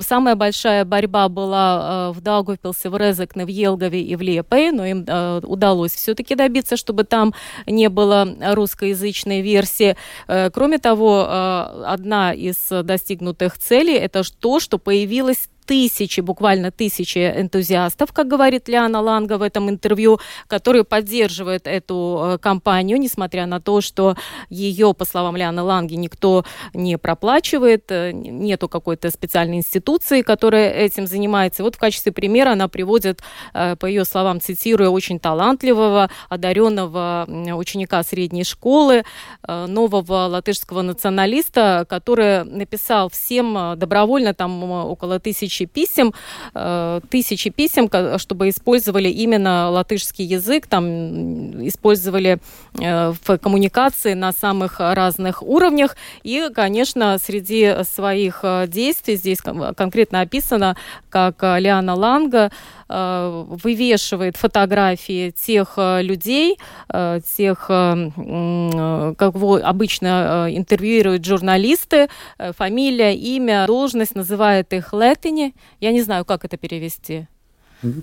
Самая 0.00 0.34
большая 0.34 0.84
борьба 0.84 1.28
была 1.28 2.10
э, 2.10 2.18
в 2.18 2.20
Даугавпилсе, 2.20 2.90
в 2.90 2.96
Резекне, 2.96 3.46
в 3.46 3.48
Елгове 3.48 4.02
и 4.02 4.16
в 4.16 4.20
Лепе, 4.20 4.72
но 4.72 4.84
им 4.84 5.04
э, 5.06 5.40
удалось 5.42 5.92
все-таки 5.92 6.34
добиться, 6.34 6.76
чтобы 6.76 7.04
там 7.04 7.32
не 7.66 7.88
было 7.88 8.28
русскоязычной 8.54 9.40
версии. 9.40 9.96
Э, 10.28 10.50
кроме 10.50 10.78
того, 10.78 11.22
одна 11.22 12.32
из 12.32 12.68
достигнутых 12.68 13.58
целей– 13.58 13.94
это 13.94 14.22
то, 14.38 14.60
что 14.60 14.78
появилась 14.78 15.48
тысячи, 15.64 16.20
буквально 16.20 16.70
тысячи 16.70 17.18
энтузиастов, 17.18 18.12
как 18.12 18.28
говорит 18.28 18.68
Лиана 18.68 19.00
Ланга 19.00 19.38
в 19.38 19.42
этом 19.42 19.70
интервью, 19.70 20.20
которые 20.46 20.84
поддерживают 20.84 21.66
эту 21.66 22.20
э, 22.22 22.38
кампанию, 22.38 22.98
несмотря 22.98 23.46
на 23.46 23.60
то, 23.60 23.80
что 23.80 24.16
ее, 24.50 24.94
по 24.94 25.04
словам 25.04 25.36
Лианы 25.36 25.62
Ланги, 25.62 25.94
никто 25.94 26.44
не 26.74 26.98
проплачивает, 26.98 27.84
э, 27.90 28.12
нету 28.12 28.68
какой-то 28.68 29.10
специальной 29.10 29.58
институции, 29.58 30.22
которая 30.22 30.70
этим 30.70 31.06
занимается. 31.06 31.62
Вот 31.62 31.76
в 31.76 31.78
качестве 31.78 32.12
примера 32.12 32.52
она 32.52 32.68
приводит, 32.68 33.22
э, 33.54 33.76
по 33.76 33.86
ее 33.86 34.04
словам, 34.04 34.40
цитируя, 34.40 34.88
очень 34.88 35.20
талантливого, 35.20 36.10
одаренного 36.28 37.26
ученика 37.54 38.02
средней 38.02 38.44
школы, 38.44 39.04
нового 39.46 40.26
латышского 40.26 40.82
националиста, 40.82 41.86
который 41.88 42.44
написал 42.44 43.08
всем 43.08 43.74
добровольно, 43.76 44.34
там 44.34 44.62
около 44.62 45.20
тысячи 45.20 45.51
тысячи 45.52 45.66
писем, 45.66 46.14
э, 46.54 47.00
тысячи 47.10 47.50
писем, 47.50 47.88
чтобы 48.18 48.48
использовали 48.48 49.08
именно 49.08 49.70
латышский 49.70 50.24
язык, 50.24 50.66
там 50.66 51.66
использовали 51.66 52.38
э, 52.80 53.12
в 53.12 53.38
коммуникации 53.38 54.14
на 54.14 54.32
самых 54.32 54.80
разных 54.80 55.42
уровнях. 55.42 55.96
И, 56.22 56.48
конечно, 56.54 57.18
среди 57.18 57.84
своих 57.84 58.40
э, 58.42 58.66
действий 58.66 59.16
здесь 59.16 59.40
конкретно 59.76 60.22
описано, 60.22 60.76
как 61.10 61.42
Лиана 61.42 61.94
Ланга 61.94 62.50
вывешивает 62.92 64.36
фотографии 64.36 65.30
тех 65.30 65.74
э, 65.76 66.02
людей, 66.02 66.58
э, 66.92 67.20
тех, 67.36 67.66
как 67.66 69.34
его 69.34 69.60
обычно 69.62 70.48
интервьюируют 70.50 71.24
журналисты, 71.24 72.08
фамилия, 72.56 73.14
имя, 73.14 73.66
должность, 73.66 74.14
называет 74.14 74.72
их 74.72 74.92
летини. 74.92 75.54
Я 75.80 75.92
не 75.92 76.02
знаю, 76.02 76.24
как 76.24 76.44
это 76.44 76.56
перевести. 76.56 77.26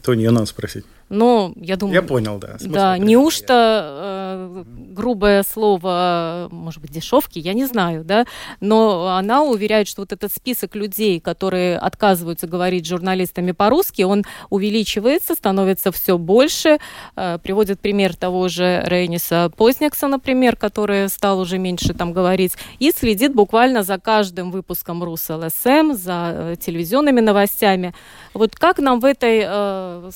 То 0.04 0.14
не 0.14 0.30
надо 0.30 0.46
спросить. 0.46 0.86
Но 1.10 1.54
я 1.56 1.76
думаю... 1.76 1.96
Я 1.96 2.02
понял, 2.02 2.38
да. 2.38 2.58
Да, 2.60 2.98
неужто 2.98 4.64
э, 4.64 4.64
грубое 4.94 5.44
слово, 5.44 6.50
может 6.52 6.82
быть, 6.82 6.92
дешевки, 6.92 7.40
я 7.40 7.54
не 7.54 7.66
знаю, 7.66 8.04
да, 8.04 8.26
но 8.60 9.16
она 9.18 9.42
уверяет, 9.42 9.88
что 9.88 10.02
вот 10.02 10.12
этот 10.12 10.32
список 10.32 10.76
людей, 10.76 11.20
которые 11.20 11.78
отказываются 11.78 12.48
говорить 12.48 12.86
журналистами 12.86 13.52
по-русски, 13.52 14.04
он 14.04 14.24
увеличивается, 14.50 15.34
становится 15.34 15.92
все 15.92 16.18
больше. 16.18 16.78
Э, 17.16 17.40
приводит 17.42 17.80
пример 17.80 18.16
того 18.16 18.48
же 18.48 18.84
Рейниса 18.86 19.52
Позднякса, 19.56 20.08
например, 20.08 20.56
который 20.56 21.10
стал 21.10 21.40
уже 21.40 21.58
меньше 21.58 21.94
там 21.94 22.14
говорить, 22.14 22.54
и 22.78 22.92
следит 22.92 23.34
буквально 23.34 23.84
за 23.84 23.98
каждым 23.98 24.52
выпуском 24.52 25.04
РусЛСМ, 25.04 25.94
за 25.94 26.34
э, 26.34 26.56
телевизионными 26.60 27.20
новостями. 27.20 27.94
Вот 28.34 28.56
как 28.56 28.78
нам 28.78 29.00
в 29.00 29.06
этой 29.06 29.44
э, 29.46 30.10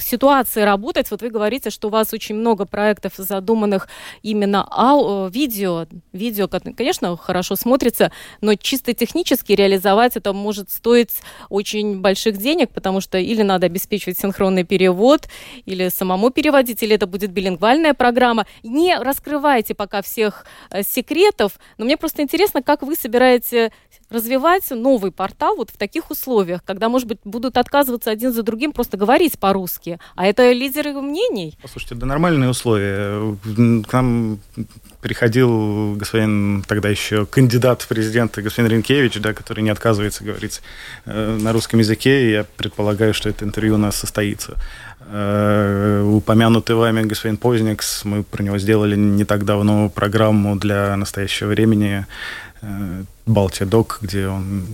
ситуации 0.00 0.62
работать? 0.62 1.10
Вот 1.10 1.22
вы 1.22 1.30
говорите, 1.30 1.70
что 1.70 1.88
у 1.88 1.90
вас 1.90 2.12
очень 2.12 2.34
много 2.34 2.66
проектов 2.66 3.12
задуманных 3.16 3.88
именно 4.22 4.66
ау, 4.70 5.28
видео. 5.28 5.86
Видео, 6.12 6.48
конечно, 6.48 7.16
хорошо 7.16 7.56
смотрится, 7.56 8.12
но 8.40 8.54
чисто 8.54 8.94
технически 8.94 9.52
реализовать 9.52 10.16
это 10.16 10.32
может 10.32 10.70
стоить 10.70 11.20
очень 11.48 12.00
больших 12.00 12.36
денег, 12.36 12.70
потому 12.70 13.00
что 13.00 13.18
или 13.18 13.42
надо 13.42 13.66
обеспечивать 13.66 14.18
синхронный 14.18 14.64
перевод, 14.64 15.28
или 15.66 15.88
самому 15.88 16.30
переводить, 16.30 16.82
или 16.82 16.94
это 16.94 17.06
будет 17.06 17.30
билингвальная 17.30 17.94
программа. 17.94 18.46
Не 18.62 18.96
раскрывайте 18.98 19.74
пока 19.74 20.02
всех 20.02 20.46
э, 20.70 20.82
секретов, 20.82 21.58
но 21.78 21.84
мне 21.84 21.96
просто 21.96 22.22
интересно, 22.22 22.62
как 22.62 22.82
вы 22.82 22.94
собираете 22.94 23.72
развивать 24.10 24.70
новый 24.70 25.10
портал 25.10 25.56
вот 25.56 25.70
в 25.70 25.76
таких 25.76 26.10
условиях, 26.10 26.64
когда, 26.64 26.88
может 26.88 27.08
быть, 27.08 27.18
будут 27.24 27.56
отказываться 27.56 28.10
один 28.10 28.32
за 28.32 28.42
другим 28.42 28.72
просто 28.72 28.96
говорить 28.96 29.38
по-русски, 29.38 29.98
а 30.14 30.26
это 30.26 30.52
лидеры 30.52 30.92
мнений? 30.92 31.58
Послушайте, 31.62 31.94
да 31.94 32.06
нормальные 32.06 32.50
условия. 32.50 33.36
К 33.86 33.92
нам 33.92 34.38
приходил 35.00 35.96
господин 35.96 36.64
тогда 36.66 36.88
еще 36.88 37.26
кандидат 37.26 37.82
в 37.82 37.88
президенты, 37.88 38.42
господин 38.42 38.70
Ренкевич, 38.70 39.20
да, 39.20 39.34
который 39.34 39.62
не 39.62 39.70
отказывается 39.70 40.24
говорить 40.24 40.62
э, 41.04 41.38
на 41.40 41.52
русском 41.52 41.78
языке, 41.78 42.26
и 42.26 42.30
я 42.30 42.44
предполагаю, 42.56 43.12
что 43.12 43.28
это 43.28 43.44
интервью 43.44 43.74
у 43.74 43.78
нас 43.78 43.96
состоится. 43.96 44.54
Э, 45.06 46.02
упомянутый 46.02 46.76
вами 46.76 47.02
господин 47.02 47.36
Позникс, 47.36 48.04
мы 48.04 48.22
про 48.22 48.42
него 48.42 48.58
сделали 48.58 48.96
не 48.96 49.24
так 49.24 49.44
давно 49.44 49.90
программу 49.90 50.56
для 50.56 50.96
настоящего 50.96 51.48
времени 51.48 52.06
Балтия 53.26 53.66
Док, 53.66 53.98
где 54.02 54.28
он 54.28 54.64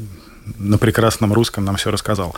на 0.58 0.78
прекрасном 0.78 1.32
русском 1.32 1.64
нам 1.64 1.76
все 1.76 1.90
рассказал. 1.90 2.34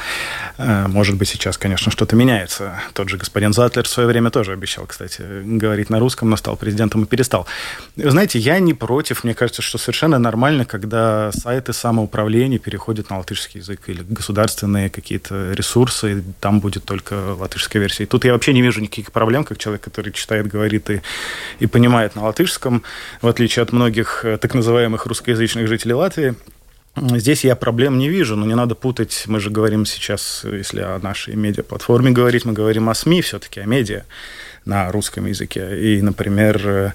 Э, 0.58 0.86
может 0.88 1.16
быть, 1.16 1.28
сейчас, 1.28 1.58
конечно, 1.58 1.90
что-то 1.90 2.16
меняется. 2.16 2.80
Тот 2.94 3.08
же 3.08 3.18
господин 3.18 3.52
Затлер 3.52 3.84
в 3.84 3.88
свое 3.88 4.08
время 4.08 4.30
тоже 4.30 4.52
обещал, 4.52 4.86
кстати, 4.86 5.22
говорить 5.44 5.90
на 5.90 5.98
русском, 5.98 6.30
но 6.30 6.36
стал 6.36 6.56
президентом 6.56 7.04
и 7.04 7.06
перестал. 7.06 7.46
знаете, 7.96 8.38
я 8.38 8.58
не 8.58 8.74
против. 8.74 9.24
Мне 9.24 9.34
кажется, 9.34 9.62
что 9.62 9.78
совершенно 9.78 10.18
нормально, 10.18 10.64
когда 10.64 11.30
сайты 11.32 11.72
самоуправления 11.72 12.58
переходят 12.58 13.10
на 13.10 13.18
латышский 13.18 13.60
язык 13.60 13.88
или 13.88 14.02
государственные 14.02 14.90
какие-то 14.90 15.52
ресурсы, 15.52 16.18
и 16.18 16.22
там 16.40 16.60
будет 16.60 16.84
только 16.84 17.34
латышская 17.34 17.80
версия. 17.80 18.04
И 18.04 18.06
тут 18.06 18.24
я 18.24 18.32
вообще 18.32 18.52
не 18.52 18.62
вижу 18.62 18.80
никаких 18.80 19.12
проблем, 19.12 19.44
как 19.44 19.58
человек, 19.58 19.82
который 19.82 20.12
читает, 20.12 20.46
говорит 20.46 20.90
и, 20.90 21.02
и 21.58 21.66
понимает 21.66 22.16
на 22.16 22.24
латышском, 22.24 22.82
в 23.20 23.28
отличие 23.28 23.62
от 23.62 23.72
многих 23.72 24.24
э, 24.24 24.36
так 24.36 24.54
называемых 24.54 25.06
русскоязычных 25.06 25.68
жителей 25.68 25.94
Латвии. 25.94 26.34
Здесь 26.94 27.44
я 27.44 27.56
проблем 27.56 27.98
не 27.98 28.10
вижу, 28.10 28.36
но 28.36 28.44
не 28.44 28.54
надо 28.54 28.74
путать. 28.74 29.24
Мы 29.26 29.40
же 29.40 29.48
говорим 29.48 29.86
сейчас, 29.86 30.44
если 30.44 30.80
о 30.80 30.98
нашей 30.98 31.34
медиаплатформе 31.36 32.10
говорить, 32.10 32.44
мы 32.44 32.52
говорим 32.52 32.90
о 32.90 32.94
СМИ 32.94 33.22
все-таки, 33.22 33.60
о 33.60 33.64
медиа 33.64 34.02
на 34.66 34.92
русском 34.92 35.26
языке. 35.26 35.78
И, 35.80 36.02
например, 36.02 36.92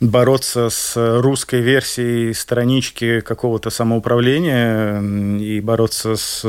бороться 0.00 0.68
с 0.68 1.20
русской 1.20 1.60
версией 1.62 2.34
странички 2.34 3.20
какого-то 3.20 3.70
самоуправления 3.70 5.00
и 5.38 5.60
бороться 5.60 6.16
с 6.16 6.44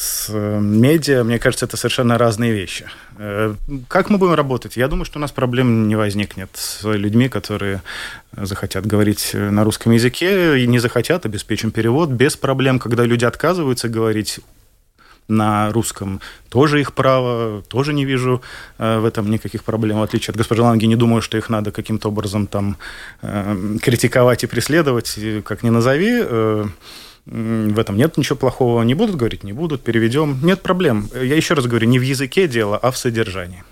с 0.00 0.30
медиа, 0.32 1.24
мне 1.24 1.38
кажется, 1.38 1.66
это 1.66 1.76
совершенно 1.76 2.16
разные 2.16 2.52
вещи. 2.52 2.86
Э, 3.18 3.54
как 3.86 4.08
мы 4.08 4.16
будем 4.16 4.32
работать? 4.32 4.78
Я 4.78 4.88
думаю, 4.88 5.04
что 5.04 5.18
у 5.18 5.20
нас 5.20 5.30
проблем 5.30 5.88
не 5.88 5.94
возникнет 5.94 6.48
с 6.54 6.84
людьми, 6.84 7.28
которые 7.28 7.82
захотят 8.32 8.86
говорить 8.86 9.32
на 9.34 9.62
русском 9.62 9.92
языке 9.92 10.58
и 10.58 10.66
не 10.66 10.78
захотят, 10.78 11.26
обеспечим 11.26 11.70
перевод 11.70 12.08
без 12.08 12.34
проблем. 12.34 12.78
Когда 12.78 13.04
люди 13.04 13.26
отказываются 13.26 13.90
говорить 13.90 14.40
на 15.28 15.70
русском, 15.70 16.22
тоже 16.48 16.80
их 16.80 16.94
право, 16.94 17.62
тоже 17.68 17.92
не 17.92 18.06
вижу 18.06 18.40
э, 18.78 19.00
в 19.00 19.04
этом 19.04 19.30
никаких 19.30 19.64
проблем. 19.64 19.98
В 19.98 20.02
отличие 20.02 20.32
от 20.32 20.38
госпожи 20.38 20.62
Ланги, 20.62 20.86
не 20.86 20.96
думаю, 20.96 21.20
что 21.20 21.36
их 21.36 21.50
надо 21.50 21.72
каким-то 21.72 22.08
образом 22.08 22.46
там 22.46 22.78
э, 23.20 23.76
критиковать 23.82 24.44
и 24.44 24.46
преследовать, 24.46 25.18
как 25.44 25.62
ни 25.62 25.68
назови. 25.68 26.24
В 27.26 27.78
этом 27.78 27.96
нет 27.96 28.16
ничего 28.16 28.36
плохого. 28.36 28.82
Не 28.82 28.94
будут 28.94 29.16
говорить, 29.16 29.44
не 29.44 29.52
будут, 29.52 29.82
переведем. 29.82 30.38
Нет 30.42 30.62
проблем. 30.62 31.08
Я 31.14 31.36
еще 31.36 31.54
раз 31.54 31.66
говорю, 31.66 31.86
не 31.86 31.98
в 31.98 32.02
языке 32.02 32.48
дело, 32.48 32.76
а 32.76 32.90
в 32.90 32.96
содержании. 32.98 33.62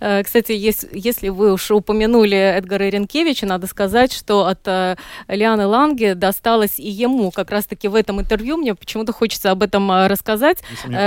Э, 0.00 0.22
кстати, 0.22 0.52
если 0.52 1.28
вы 1.28 1.52
уж 1.52 1.70
упомянули 1.70 2.36
Эдгара 2.36 2.88
Ренкевича, 2.88 3.46
надо 3.46 3.66
сказать, 3.66 4.12
что 4.12 4.46
от 4.46 4.60
э, 4.66 4.96
Лианы 5.28 5.66
Ланге 5.66 6.14
досталось 6.14 6.78
и 6.78 6.88
ему. 6.88 7.30
Как 7.30 7.50
раз-таки 7.50 7.88
в 7.88 7.94
этом 7.94 8.20
интервью 8.20 8.56
мне 8.56 8.74
почему-то 8.74 9.12
хочется 9.12 9.50
об 9.50 9.62
этом 9.62 9.90
э, 9.90 10.06
рассказать. 10.06 10.58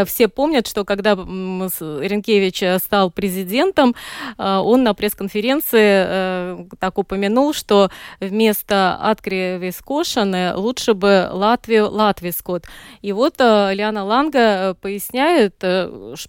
Все 0.06 0.28
помнят, 0.28 0.68
что 0.68 0.86
когда 0.86 1.14
Ренкевич 1.14 2.64
стал 2.82 3.12
президентом, 3.12 3.96
он 4.38 4.84
на 4.84 4.94
пресс-конференции 4.94 6.68
так 6.80 6.98
упомянул, 6.98 7.54
что 7.54 7.90
вместо 8.20 8.98
Аткри 9.02 9.58
Вискошины 9.58 10.56
лучше 10.56 10.94
бы 10.94 11.30
Латвию 11.32 11.90
Латвискот. 11.90 12.66
И 13.02 13.12
вот 13.12 13.40
Лиана 13.40 14.04
Ланга 14.04 14.76
поясняет, 14.82 15.56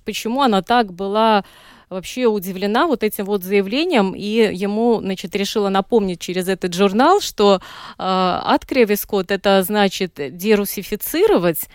почему 0.04 0.42
она 0.42 0.62
так 0.62 0.92
была 0.92 1.44
вообще 1.88 2.26
удивлена 2.26 2.86
вот 2.86 3.02
этим 3.02 3.24
вот 3.24 3.42
заявлением, 3.42 4.14
и 4.14 4.50
ему, 4.52 5.00
значит, 5.00 5.34
решила 5.36 5.68
напомнить 5.68 6.20
через 6.20 6.48
этот 6.48 6.74
журнал, 6.74 7.20
что 7.20 7.60
э, 7.98 8.40
откревискот 8.44 9.30
это 9.30 9.62
значит 9.62 10.18
дерусифицировать, 10.36 11.68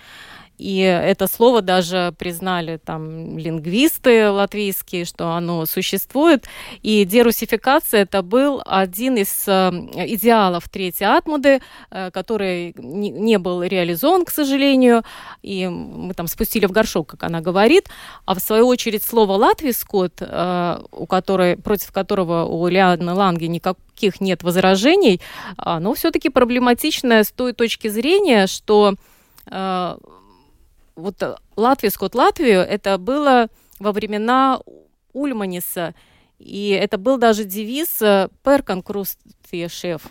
и 0.61 0.77
это 0.77 1.25
слово 1.25 1.63
даже 1.63 2.13
признали 2.19 2.77
там 2.77 3.35
лингвисты 3.35 4.29
латвийские, 4.29 5.05
что 5.05 5.31
оно 5.31 5.65
существует. 5.65 6.45
И 6.83 7.03
дерусификация 7.03 8.03
это 8.03 8.21
был 8.21 8.61
один 8.63 9.15
из 9.15 9.47
э, 9.47 9.71
идеалов 10.05 10.69
Третьей 10.69 11.07
Атмуды, 11.07 11.61
э, 11.89 12.11
который 12.11 12.75
не, 12.77 13.39
был 13.39 13.63
реализован, 13.63 14.23
к 14.23 14.29
сожалению. 14.29 15.01
И 15.41 15.67
мы 15.67 16.13
там 16.13 16.27
спустили 16.27 16.67
в 16.67 16.71
горшок, 16.71 17.07
как 17.07 17.23
она 17.23 17.41
говорит. 17.41 17.89
А 18.27 18.35
в 18.35 18.39
свою 18.39 18.67
очередь 18.67 19.03
слово 19.03 19.31
«латвийскот», 19.31 20.13
э, 20.19 20.79
у 20.91 21.07
которой, 21.07 21.57
против 21.57 21.91
которого 21.91 22.45
у 22.45 22.67
Лианы 22.67 23.15
Ланги 23.15 23.45
никаких 23.45 24.21
нет 24.21 24.43
возражений, 24.43 25.21
оно 25.57 25.95
все-таки 25.95 26.29
проблематичное 26.29 27.23
с 27.23 27.31
той 27.31 27.53
точки 27.53 27.87
зрения, 27.87 28.45
что 28.45 28.93
вот 31.01 31.21
э, 31.21 31.35
Латвия, 31.55 31.89
Скот 31.89 32.15
Латвию, 32.15 32.61
это 32.61 32.97
было 32.97 33.47
во 33.79 33.91
времена 33.91 34.61
Ульманиса, 35.13 35.93
и 36.39 36.69
это 36.69 36.97
был 36.97 37.17
даже 37.17 37.43
девиз 37.43 38.01
э, 38.01 38.29
«Перкан 38.43 38.83
шеф». 39.67 40.03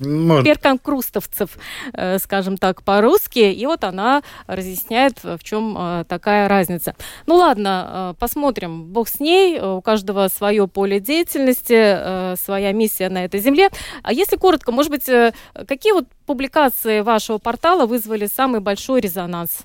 Может. 0.00 0.44
Перкан 0.44 0.78
Крустовцев, 0.78 1.56
э, 1.92 2.18
скажем 2.18 2.56
так, 2.56 2.82
по-русски. 2.82 3.38
И 3.38 3.64
вот 3.64 3.84
она 3.84 4.22
разъясняет, 4.48 5.22
в 5.22 5.38
чем 5.44 6.04
такая 6.08 6.48
разница. 6.48 6.96
Ну 7.26 7.36
ладно, 7.36 8.16
посмотрим. 8.18 8.86
Бог 8.86 9.06
с 9.06 9.20
ней. 9.20 9.60
У 9.60 9.80
каждого 9.82 10.26
свое 10.26 10.66
поле 10.66 10.98
деятельности, 10.98 12.36
своя 12.36 12.72
миссия 12.72 13.08
на 13.08 13.24
этой 13.24 13.38
земле. 13.38 13.68
А 14.02 14.12
если 14.12 14.34
коротко, 14.34 14.72
может 14.72 14.90
быть, 14.90 15.04
какие 15.04 15.92
вот 15.92 16.06
публикации 16.26 17.00
вашего 17.00 17.38
портала 17.38 17.86
вызвали 17.86 18.26
самый 18.26 18.58
большой 18.58 19.00
резонанс? 19.00 19.64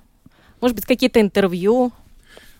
Может 0.62 0.76
быть, 0.76 0.86
какие-то 0.86 1.22
интервью? 1.22 1.91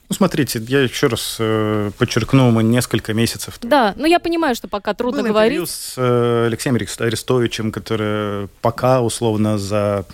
Ну, 0.10 0.16
смотрите, 0.16 0.60
я 0.68 0.82
еще 0.82 1.08
раз 1.08 1.38
э, 1.40 1.92
подчеркну, 1.98 2.50
мы 2.50 2.64
несколько 2.64 3.14
месяцев... 3.14 3.60
Да, 3.62 3.94
но 3.96 4.08
я 4.08 4.20
понимаю, 4.20 4.56
что 4.56 4.68
пока 4.68 4.96
трудно 4.96 5.22
Было 5.22 5.30
говорить. 5.30 5.70
с 5.70 5.94
э, 5.98 6.46
Алексеем 6.48 6.76
Арестовичем, 6.76 7.72
который 7.72 8.48
пока, 8.62 9.02
условно, 9.02 9.60
за 9.60 10.06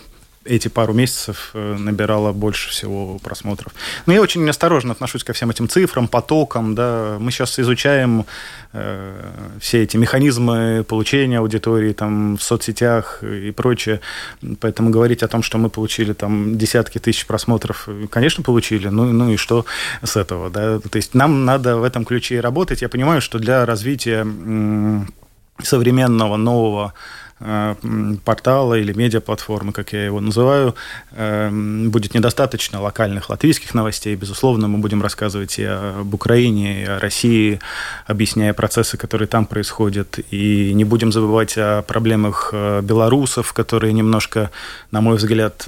эти 0.45 0.67
пару 0.67 0.93
месяцев 0.93 1.49
э, 1.53 1.75
набирала 1.77 2.31
больше 2.31 2.69
всего 2.69 3.17
просмотров. 3.19 3.73
Но 4.05 4.13
я 4.13 4.21
очень 4.21 4.47
осторожно 4.47 4.91
отношусь 4.91 5.23
ко 5.23 5.33
всем 5.33 5.49
этим 5.49 5.67
цифрам, 5.67 6.07
потокам. 6.07 6.75
Да. 6.75 7.17
Мы 7.19 7.31
сейчас 7.31 7.57
изучаем 7.59 8.25
э, 8.73 9.31
все 9.59 9.83
эти 9.83 9.97
механизмы 9.97 10.85
получения 10.87 11.39
аудитории 11.39 11.93
там, 11.93 12.37
в 12.37 12.43
соцсетях 12.43 13.23
и 13.23 13.51
прочее. 13.51 14.01
Поэтому 14.59 14.91
говорить 14.91 15.23
о 15.23 15.27
том, 15.27 15.41
что 15.41 15.57
мы 15.57 15.69
получили 15.69 16.13
там, 16.13 16.57
десятки 16.57 16.99
тысяч 16.99 17.25
просмотров, 17.25 17.89
конечно, 18.11 18.43
получили. 18.43 18.87
Ну, 18.87 19.05
ну 19.05 19.31
и 19.31 19.37
что 19.37 19.65
с 20.03 20.15
этого? 20.15 20.51
Да? 20.51 20.79
То 20.79 20.95
есть 20.95 21.15
нам 21.15 21.45
надо 21.45 21.77
в 21.77 21.83
этом 21.83 22.05
ключе 22.05 22.39
работать. 22.39 22.83
Я 22.83 22.89
понимаю, 22.89 23.19
что 23.19 23.39
для 23.39 23.65
развития 23.65 24.25
современного, 25.63 26.37
нового 26.37 26.93
портала 28.23 28.75
или 28.75 28.93
медиаплатформы, 28.93 29.73
как 29.73 29.91
я 29.93 30.05
его 30.05 30.21
называю, 30.21 30.73
э, 31.11 31.49
будет 31.89 32.13
недостаточно 32.13 32.81
локальных 32.81 33.29
латвийских 33.29 33.73
новостей. 33.73 34.15
Безусловно, 34.15 34.69
мы 34.69 34.77
будем 34.77 35.01
рассказывать 35.01 35.59
и 35.59 35.65
об 35.65 36.13
Украине, 36.13 36.83
и 36.83 36.85
о 36.85 36.99
России, 36.99 37.59
объясняя 38.07 38.53
процессы, 38.53 38.95
которые 38.95 39.27
там 39.27 39.45
происходят. 39.45 40.19
И 40.31 40.73
не 40.73 40.85
будем 40.85 41.11
забывать 41.11 41.57
о 41.57 41.81
проблемах 41.81 42.51
э, 42.53 42.81
белорусов, 42.81 43.51
которые 43.51 43.91
немножко, 43.91 44.49
на 44.91 45.01
мой 45.01 45.17
взгляд, 45.17 45.67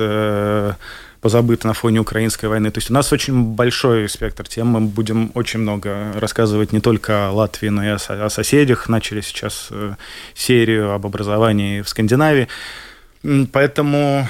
позабыто 1.22 1.68
на 1.68 1.74
фоне 1.74 2.00
украинской 2.00 2.46
войны. 2.46 2.72
То 2.72 2.78
есть 2.80 2.90
у 2.90 2.94
нас 2.94 3.12
очень 3.14 3.44
большой 3.44 4.10
спектр 4.10 4.48
тем. 4.48 4.68
Мы 4.68 4.82
будем 4.82 5.32
очень 5.34 5.60
много 5.60 6.14
рассказывать 6.16 6.74
не 6.74 6.80
только 6.80 7.28
о 7.28 7.32
Латвии, 7.32 7.70
но 7.70 7.84
и 7.84 7.88
о, 7.88 8.30
соседях. 8.30 8.90
Начали 8.90 9.22
сейчас 9.22 9.68
э, 9.72 9.96
серию 10.34 10.94
об 10.94 11.06
образовании 11.06 11.82
в 11.82 11.90
Скандинавии. 11.90 12.48
Поэтому 13.52 14.28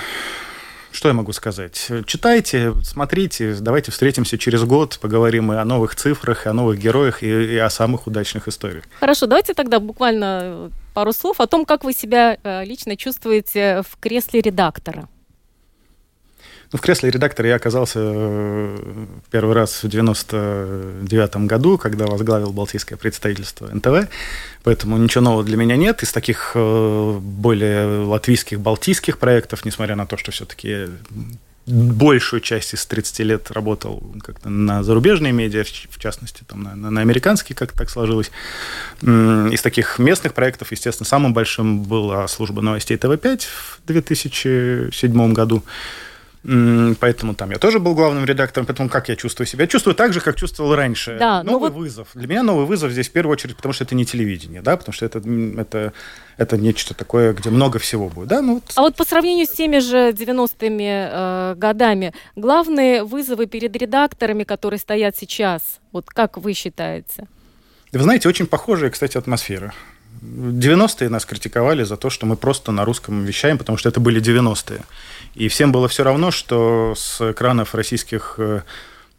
что 0.91 1.09
я 1.09 1.13
могу 1.13 1.31
сказать? 1.31 1.91
Читайте, 2.07 2.73
смотрите, 2.83 3.55
давайте 3.59 3.91
встретимся 3.91 4.37
через 4.39 4.63
год, 4.63 4.97
поговорим 4.99 5.53
и 5.53 5.55
о 5.55 5.63
новых 5.63 5.95
цифрах, 5.95 6.47
и 6.47 6.49
о 6.49 6.53
новых 6.53 6.79
героях, 6.79 7.21
и, 7.21 7.27
и 7.27 7.57
о 7.57 7.69
самых 7.69 8.07
удачных 8.07 8.47
историях. 8.47 8.83
Хорошо, 8.99 9.27
давайте 9.27 9.53
тогда 9.53 9.79
буквально 9.79 10.71
пару 10.95 11.13
слов 11.13 11.39
о 11.39 11.45
том, 11.45 11.65
как 11.65 11.83
вы 11.83 11.93
себя 11.93 12.39
э, 12.41 12.65
лично 12.65 12.97
чувствуете 12.97 13.83
в 13.87 13.99
кресле 13.99 14.41
редактора. 14.41 15.07
Ну, 16.71 16.79
в 16.79 16.81
кресле 16.81 17.09
редактора 17.09 17.47
я 17.47 17.55
оказался 17.55 17.99
э, 18.01 19.05
первый 19.31 19.55
раз 19.55 19.83
в 19.83 19.87
99 19.87 21.47
году, 21.47 21.77
когда 21.77 22.05
возглавил 22.07 22.51
Балтийское 22.51 22.97
представительство 22.97 23.67
НТВ, 23.67 24.09
поэтому 24.63 24.97
ничего 24.97 25.23
нового 25.23 25.43
для 25.43 25.55
меня 25.55 25.77
нет. 25.77 26.03
Из 26.03 26.11
таких 26.11 26.51
э, 26.55 27.19
более 27.21 28.03
латвийских, 28.05 28.59
балтийских 28.59 29.17
проектов, 29.17 29.63
несмотря 29.63 29.95
на 29.95 30.05
то, 30.05 30.17
что 30.17 30.31
все-таки 30.31 30.87
большую 31.67 32.39
часть 32.39 32.73
из 32.73 32.85
30 32.85 33.19
лет 33.19 33.51
работал 33.51 34.01
как-то 34.23 34.49
на 34.49 34.83
зарубежные 34.83 35.33
медиа, 35.33 35.63
в 35.89 35.99
частности, 35.99 36.43
там, 36.47 36.63
на, 36.63 36.75
на 36.75 37.01
американские, 37.01 37.55
как 37.55 37.73
так 37.73 37.89
сложилось. 37.89 38.31
Из 39.01 39.61
таких 39.61 39.99
местных 39.99 40.33
проектов, 40.33 40.71
естественно, 40.71 41.05
самым 41.05 41.33
большим 41.33 41.83
была 41.83 42.27
служба 42.27 42.61
новостей 42.61 42.97
ТВ-5 42.97 43.41
в 43.41 43.79
2007 43.85 45.33
году. 45.33 45.63
Поэтому 46.47 47.35
там 47.35 47.51
я 47.51 47.57
тоже 47.57 47.79
был 47.79 47.93
главным 47.93 48.23
редактором, 48.23 48.65
поэтому 48.65 48.87
как 48.87 49.09
я 49.09 49.17
чувствую 49.17 49.45
себя? 49.45 49.63
Я 49.63 49.67
чувствую 49.67 49.95
так 49.95 50.13
же, 50.13 50.21
как 50.21 50.37
чувствовал 50.37 50.75
раньше. 50.75 51.17
Да, 51.19 51.43
ну 51.43 51.51
новый 51.51 51.71
вот... 51.71 51.79
вызов. 51.79 52.07
Для 52.13 52.25
меня 52.25 52.41
новый 52.41 52.65
вызов 52.65 52.91
здесь 52.91 53.09
в 53.09 53.11
первую 53.11 53.33
очередь, 53.33 53.57
потому 53.57 53.73
что 53.73 53.83
это 53.83 53.95
не 53.95 54.05
телевидение, 54.05 54.61
да, 54.61 54.77
потому 54.77 54.93
что 54.93 55.05
это, 55.05 55.19
это, 55.19 55.91
это 56.37 56.57
нечто 56.57 56.93
такое, 56.93 57.33
где 57.33 57.49
много 57.49 57.79
всего 57.79 58.07
будет. 58.07 58.29
Да? 58.29 58.41
Ну, 58.41 58.55
вот... 58.55 58.63
А 58.75 58.81
вот 58.81 58.95
по 58.95 59.03
сравнению 59.03 59.45
с 59.45 59.49
теми 59.49 59.79
же 59.79 60.11
90-ми 60.11 60.87
э, 60.89 61.55
годами, 61.57 62.13
главные 62.37 63.03
вызовы 63.03 63.47
перед 63.47 63.75
редакторами, 63.75 64.45
которые 64.45 64.79
стоят 64.79 65.17
сейчас, 65.17 65.61
вот 65.91 66.05
как 66.09 66.37
вы 66.37 66.53
считаете? 66.53 67.27
Вы 67.91 68.03
знаете, 68.03 68.29
очень 68.29 68.47
похожая, 68.47 68.89
кстати, 68.89 69.17
атмосфера. 69.17 69.73
90-е 70.21 71.09
нас 71.09 71.25
критиковали 71.25 71.83
за 71.83 71.97
то, 71.97 72.09
что 72.09 72.25
мы 72.25 72.35
просто 72.35 72.71
на 72.71 72.85
русском 72.85 73.25
вещаем, 73.25 73.57
потому 73.57 73.77
что 73.77 73.89
это 73.89 73.99
были 73.99 74.21
90-е. 74.21 74.81
И 75.37 75.49
всем 75.49 75.71
было 75.71 75.87
все 75.87 76.03
равно, 76.03 76.31
что 76.31 76.93
с 76.95 77.31
экранов 77.31 77.75
российских 77.75 78.35
э, 78.39 78.61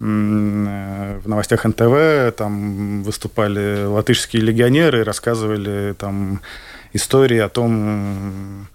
э, 0.00 1.20
в 1.24 1.28
новостях 1.28 1.64
НТВ 1.64 2.37
там 2.37 3.04
выступали 3.04 3.85
латышские 3.85 4.42
легионеры, 4.42 5.04
рассказывали 5.04 5.94
там 5.96 6.40
истории 6.92 7.38
о 7.38 7.48
том, 7.48 8.66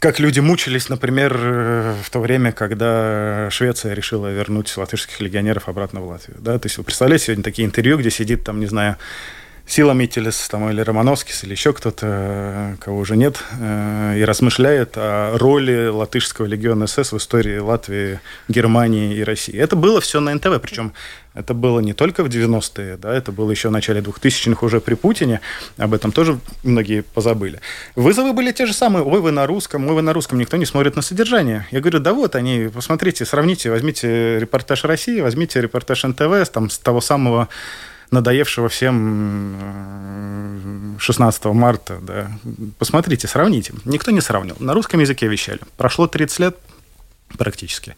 как 0.00 0.18
люди 0.18 0.40
мучились, 0.40 0.88
например, 0.88 1.36
в 1.36 2.10
то 2.10 2.18
время, 2.18 2.50
когда 2.50 3.48
Швеция 3.50 3.94
решила 3.94 4.26
вернуть 4.32 4.76
латышских 4.76 5.20
легионеров 5.20 5.68
обратно 5.68 6.00
в 6.00 6.08
Латвию. 6.08 6.38
Да? 6.40 6.58
То 6.58 6.66
есть 6.66 6.78
вы 6.78 6.84
представляете 6.84 7.26
сегодня 7.26 7.44
такие 7.44 7.68
интервью, 7.68 7.96
где 7.98 8.10
сидит 8.10 8.42
там, 8.42 8.58
не 8.58 8.66
знаю, 8.66 8.96
Сила 9.70 9.92
Митилес 9.92 10.48
там, 10.48 10.68
или 10.68 10.80
Романовскис, 10.80 11.44
или 11.44 11.52
еще 11.52 11.72
кто-то, 11.72 12.06
э, 12.08 12.74
кого 12.80 12.98
уже 12.98 13.16
нет, 13.16 13.36
э, 13.60 14.16
и 14.18 14.24
размышляет 14.24 14.94
о 14.96 15.38
роли 15.38 15.86
латышского 15.86 16.46
легиона 16.46 16.88
СС 16.88 17.12
в 17.12 17.18
истории 17.18 17.56
Латвии, 17.58 18.18
Германии 18.48 19.14
и 19.14 19.22
России. 19.22 19.56
Это 19.56 19.76
было 19.76 20.00
все 20.00 20.18
на 20.18 20.34
НТВ, 20.34 20.60
причем 20.60 20.92
это 21.34 21.54
было 21.54 21.78
не 21.78 21.92
только 21.92 22.24
в 22.24 22.26
90-е, 22.26 22.96
да, 22.96 23.14
это 23.14 23.30
было 23.30 23.52
еще 23.52 23.68
в 23.68 23.70
начале 23.70 24.00
2000-х 24.00 24.66
уже 24.66 24.80
при 24.80 24.94
Путине, 24.94 25.40
об 25.76 25.94
этом 25.94 26.10
тоже 26.10 26.40
многие 26.64 27.02
позабыли. 27.02 27.60
Вызовы 27.94 28.32
были 28.32 28.50
те 28.50 28.66
же 28.66 28.72
самые, 28.72 29.04
ой, 29.04 29.20
вы 29.20 29.30
на 29.30 29.46
русском, 29.46 29.86
ой, 29.86 29.94
вы 29.94 30.02
на 30.02 30.12
русском, 30.12 30.40
никто 30.40 30.56
не 30.56 30.66
смотрит 30.66 30.96
на 30.96 31.02
содержание. 31.02 31.68
Я 31.70 31.80
говорю, 31.80 32.00
да 32.00 32.12
вот 32.12 32.34
они, 32.34 32.68
посмотрите, 32.74 33.24
сравните, 33.24 33.70
возьмите 33.70 34.40
репортаж 34.40 34.82
России, 34.82 35.20
возьмите 35.20 35.60
репортаж 35.60 36.02
НТВ 36.02 36.48
там, 36.52 36.70
с 36.70 36.78
того 36.78 37.00
самого 37.00 37.48
надоевшего 38.10 38.68
всем 38.68 39.56
16 40.98 41.44
э, 41.44 41.52
марта. 41.52 41.98
Да. 42.02 42.30
Посмотрите, 42.78 43.28
сравните. 43.28 43.74
Никто 43.84 44.10
не 44.10 44.20
сравнил. 44.20 44.56
На 44.58 44.74
русском 44.74 45.00
языке 45.00 45.26
вещали. 45.28 45.60
Прошло 45.76 46.06
30 46.06 46.38
лет 46.40 46.56
практически. 47.38 47.96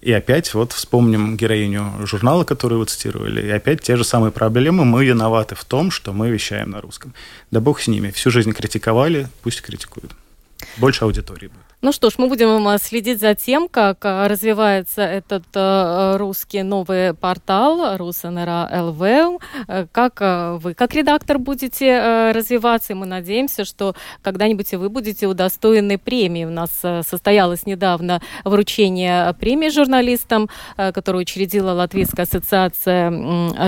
И 0.00 0.12
опять 0.12 0.54
вот 0.54 0.72
вспомним 0.72 1.36
героиню 1.36 2.06
журнала, 2.06 2.44
которую 2.44 2.78
вы 2.78 2.86
цитировали, 2.86 3.46
и 3.46 3.50
опять 3.50 3.82
те 3.82 3.96
же 3.96 4.04
самые 4.04 4.30
проблемы. 4.30 4.84
Мы 4.84 5.04
виноваты 5.04 5.54
в 5.54 5.64
том, 5.64 5.90
что 5.90 6.12
мы 6.12 6.30
вещаем 6.30 6.70
на 6.70 6.80
русском. 6.80 7.12
Да 7.50 7.60
бог 7.60 7.80
с 7.80 7.88
ними. 7.88 8.10
Всю 8.10 8.30
жизнь 8.30 8.52
критиковали, 8.52 9.28
пусть 9.42 9.60
критикуют. 9.60 10.12
Больше 10.78 11.04
аудитории 11.04 11.48
будет. 11.48 11.69
Ну 11.82 11.92
что 11.92 12.10
ж, 12.10 12.16
мы 12.18 12.26
будем 12.26 12.68
э, 12.68 12.76
следить 12.78 13.20
за 13.20 13.34
тем, 13.34 13.66
как 13.66 14.04
э, 14.04 14.26
развивается 14.26 15.00
этот 15.00 15.44
э, 15.54 16.16
русский 16.18 16.62
новый 16.62 17.14
портал 17.14 17.96
РусНРА 17.96 18.68
ЛВ, 18.70 19.40
как 19.90 20.20
вы 20.62 20.74
как 20.74 20.94
редактор 20.94 21.38
будете 21.38 22.32
развиваться, 22.32 22.92
и 22.92 22.96
мы 22.96 23.06
надеемся, 23.06 23.64
что 23.64 23.94
когда-нибудь 24.20 24.70
и 24.74 24.76
вы 24.76 24.90
будете 24.90 25.26
удостоены 25.26 25.96
премии. 25.96 26.44
У 26.44 26.50
нас 26.50 26.70
состоялось 26.80 27.64
недавно 27.64 28.20
вручение 28.44 29.32
премии 29.34 29.70
журналистам, 29.70 30.50
которую 30.76 31.22
учредила 31.22 31.72
Латвийская 31.72 32.24
ассоциация 32.24 33.10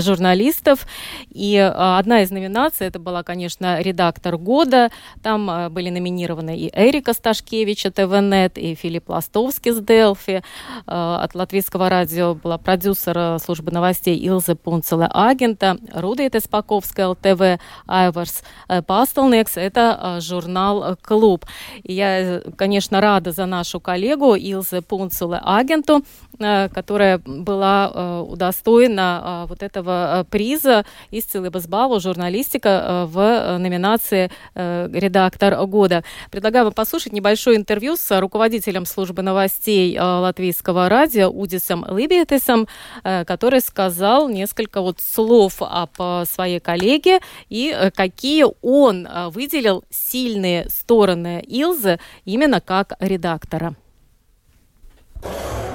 журналистов, 0.00 0.86
и 1.30 1.56
одна 1.56 2.22
из 2.22 2.30
номинаций, 2.30 2.86
это 2.86 2.98
была, 2.98 3.22
конечно, 3.22 3.80
редактор 3.80 4.36
года, 4.36 4.90
там 5.22 5.72
были 5.72 5.90
номинированы 5.90 6.56
и 6.58 6.70
Эрика 6.74 7.14
Сташкевич, 7.14 7.86
это 7.86 8.01
ТВ-нет, 8.02 8.58
и 8.58 8.74
Филипп 8.74 9.08
Ластовский 9.08 9.72
с 9.72 9.80
Делфи. 9.80 10.42
Э, 10.86 11.18
от 11.20 11.34
Латвийского 11.34 11.88
радио 11.88 12.34
была 12.34 12.58
продюсер 12.58 13.16
э, 13.16 13.38
службы 13.38 13.70
новостей 13.70 14.16
Илза 14.16 14.56
Пунцела 14.56 15.08
Агента, 15.12 15.78
Рудейта 15.94 16.40
Спаковская, 16.40 17.08
ЛТВ, 17.08 17.60
Айварс 17.86 18.42
э, 18.68 18.82
Пастелнекс. 18.82 19.56
Это 19.56 20.18
журнал 20.20 20.96
«Клуб». 21.02 21.46
Я, 21.84 22.42
конечно, 22.56 23.00
рада 23.00 23.32
за 23.32 23.46
нашу 23.46 23.80
коллегу 23.80 24.34
Илзе 24.34 24.82
Пунцела 24.82 25.40
Агенту, 25.44 26.02
которая 26.38 27.18
была 27.18 28.22
удостоена 28.22 29.46
вот 29.48 29.62
этого 29.62 30.26
приза 30.30 30.84
из 31.10 31.24
Целебасбалу 31.24 32.00
журналистика 32.00 33.06
в 33.06 33.58
номинации 33.58 34.30
«Редактор 34.54 35.66
года». 35.66 36.02
Предлагаю 36.30 36.64
вам 36.64 36.74
послушать 36.74 37.12
небольшое 37.12 37.56
интервью 37.56 37.91
с 37.96 38.20
руководителем 38.20 38.86
службы 38.86 39.22
новостей 39.22 39.96
э, 39.96 40.02
латвийского 40.02 40.88
радио 40.88 41.28
Удисом 41.28 41.84
Либиетесом, 41.88 42.68
э, 43.04 43.24
который 43.24 43.60
сказал 43.60 44.28
несколько 44.28 44.80
вот 44.80 45.00
слов 45.00 45.60
об 45.60 45.90
э, 45.98 46.24
своей 46.26 46.60
коллеге 46.60 47.20
и 47.48 47.90
какие 47.94 48.46
он 48.62 49.08
выделил 49.28 49.84
сильные 49.90 50.68
стороны 50.68 51.42
Илзы 51.46 51.98
именно 52.24 52.60
как 52.60 52.94
редактора. 53.00 53.74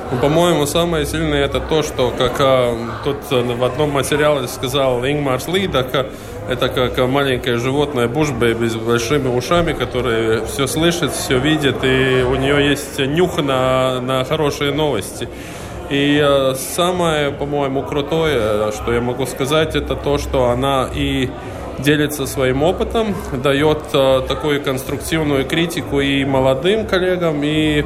Ну, 0.10 0.20
по-моему, 0.20 0.66
самое 0.66 1.06
сильное 1.06 1.44
это 1.44 1.60
то, 1.60 1.84
что, 1.84 2.14
как 2.18 2.38
а, 2.40 2.78
тут 3.04 3.18
в 3.30 3.64
одном 3.64 3.92
материале 3.92 4.48
сказал 4.48 5.06
Ингмарс 5.06 5.50
Лида, 5.50 5.86
это 6.50 6.70
как 6.70 6.98
маленькое 7.10 7.58
животное 7.58 8.08
бушбэби 8.08 8.68
с 8.68 8.76
большими 8.76 9.28
ушами, 9.28 9.74
которое 9.74 10.46
все 10.46 10.66
слышит, 10.66 11.12
все 11.12 11.40
видит, 11.40 11.84
и 11.84 12.24
у 12.24 12.36
нее 12.36 12.70
есть 12.70 12.98
нюх 13.00 13.38
на, 13.42 14.00
на 14.00 14.24
хорошие 14.24 14.72
новости. 14.72 15.28
И 15.90 16.22
э, 16.24 16.56
самое, 16.56 17.32
по-моему, 17.32 17.84
крутое, 17.84 18.72
что 18.72 18.94
я 18.94 19.02
могу 19.02 19.26
сказать, 19.26 19.76
это 19.76 19.96
то, 19.96 20.18
что 20.18 20.50
она 20.52 20.88
и 20.94 21.30
делится 21.80 22.28
своим 22.28 22.64
опытом, 22.64 23.14
дает 23.44 23.80
э, 23.92 24.22
такую 24.26 24.62
конструктивную 24.62 25.46
критику 25.46 26.00
и 26.00 26.24
молодым 26.24 26.86
коллегам, 26.88 27.42
и 27.44 27.86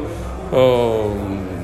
э, 0.52 1.12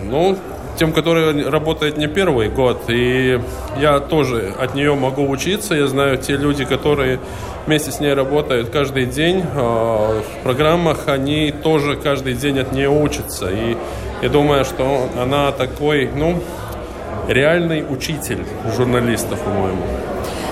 ну, 0.09 0.37
тем, 0.77 0.93
которые 0.93 1.49
работают 1.49 1.97
не 1.97 2.07
первый 2.07 2.49
год. 2.49 2.83
И 2.87 3.39
я 3.79 3.99
тоже 3.99 4.53
от 4.59 4.75
нее 4.75 4.95
могу 4.95 5.27
учиться. 5.27 5.75
Я 5.75 5.87
знаю 5.87 6.17
те 6.17 6.37
люди, 6.37 6.65
которые 6.65 7.19
вместе 7.65 7.91
с 7.91 7.99
ней 7.99 8.13
работают 8.13 8.69
каждый 8.69 9.05
день 9.05 9.39
э, 9.39 9.59
в 9.59 10.43
программах, 10.43 11.07
они 11.07 11.51
тоже 11.51 11.95
каждый 11.95 12.33
день 12.33 12.59
от 12.59 12.71
нее 12.71 12.89
учатся. 12.89 13.49
И 13.49 13.75
я 14.21 14.29
думаю, 14.29 14.65
что 14.65 15.09
она 15.19 15.51
такой, 15.51 16.09
ну, 16.15 16.41
реальный 17.27 17.83
учитель 17.87 18.45
журналистов, 18.77 19.39
по-моему 19.41 19.83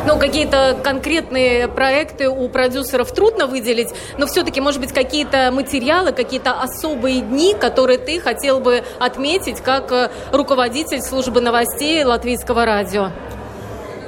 ну, 0.06 0.20
какие-то 0.20 0.78
конкретные 0.84 1.68
проекты 1.68 2.30
у 2.30 2.48
продюсеров 2.50 3.12
трудно 3.12 3.48
выделить, 3.48 3.90
но 4.18 4.28
все-таки, 4.28 4.62
может 4.62 4.80
быть, 4.80 4.94
какие-то 4.94 5.52
материалы, 5.52 6.12
какие-то 6.12 6.52
особые 6.52 7.22
дни, 7.22 7.54
которые 7.54 7.98
ты 7.98 8.20
хотел 8.20 8.60
бы 8.60 8.84
отметить 9.00 9.62
как 9.62 9.92
э, 9.92 10.12
руководитель 10.32 11.02
службы 11.02 11.42
новостей 11.42 12.04
Латвийского 12.04 12.66
радио? 12.66 13.12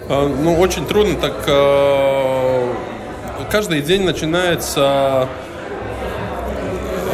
А, 0.10 0.28
ну, 0.28 0.60
очень 0.60 0.86
трудно 0.86 1.20
так. 1.20 1.34
Э, 1.48 2.74
каждый 3.52 3.82
день 3.82 4.04
начинается 4.04 5.28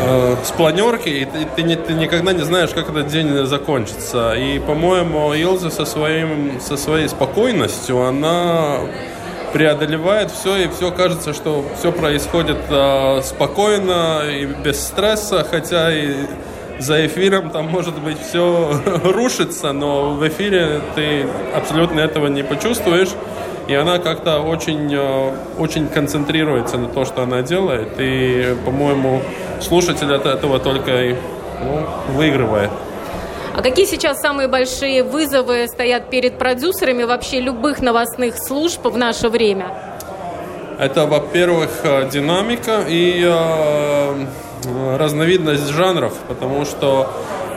э, 0.05 0.35
с 0.43 0.51
планерки, 0.51 1.09
и 1.09 1.25
ты, 1.25 1.45
ты, 1.55 1.75
ты 1.75 1.93
никогда 1.93 2.33
не 2.33 2.43
знаешь, 2.43 2.71
как 2.71 2.89
этот 2.89 3.07
день 3.07 3.45
закончится. 3.45 4.33
И, 4.33 4.59
по-моему, 4.59 5.33
Илза 5.33 5.69
со, 5.69 5.85
своим, 5.85 6.59
со 6.61 6.77
своей 6.77 7.07
спокойностью, 7.07 8.01
она 8.01 8.79
преодолевает 9.53 10.31
все, 10.31 10.57
и 10.57 10.67
все 10.67 10.91
кажется, 10.91 11.33
что 11.33 11.63
все 11.77 11.91
происходит 11.91 12.57
э, 12.69 13.21
спокойно 13.23 14.23
и 14.29 14.45
без 14.45 14.79
стресса, 14.79 15.45
хотя 15.49 15.93
и 15.93 16.15
за 16.79 17.05
эфиром 17.05 17.51
там 17.51 17.67
может 17.67 17.97
быть 17.99 18.17
все 18.19 18.81
рушится, 19.03 19.71
но 19.71 20.15
в 20.15 20.27
эфире 20.27 20.81
ты 20.95 21.25
абсолютно 21.55 21.99
этого 21.99 22.27
не 22.27 22.43
почувствуешь. 22.43 23.09
И 23.67 23.73
она 23.73 23.97
как-то 23.99 24.39
очень, 24.41 24.93
э, 24.93 25.31
очень 25.57 25.87
концентрируется 25.87 26.77
на 26.77 26.87
то, 26.87 27.05
что 27.05 27.23
она 27.23 27.41
делает. 27.41 27.93
И, 27.97 28.55
по-моему, 28.65 29.21
слушатель 29.61 30.13
от 30.13 30.25
этого 30.25 30.59
только 30.59 31.15
ну, 31.61 31.87
выигрывает. 32.15 32.69
А 33.55 33.61
какие 33.61 33.85
сейчас 33.85 34.19
самые 34.19 34.47
большие 34.47 35.03
вызовы 35.03 35.67
стоят 35.67 36.09
перед 36.09 36.37
продюсерами 36.37 37.03
вообще 37.03 37.39
любых 37.39 37.81
новостных 37.81 38.37
служб 38.37 38.83
в 38.83 38.97
наше 38.97 39.29
время? 39.29 39.67
Это, 40.79 41.05
во-первых, 41.05 41.69
э, 41.83 42.09
динамика 42.09 42.83
и 42.87 43.23
э, 43.23 44.25
разновидность 44.97 45.69
жанров, 45.69 46.13
потому 46.27 46.65
что 46.65 47.09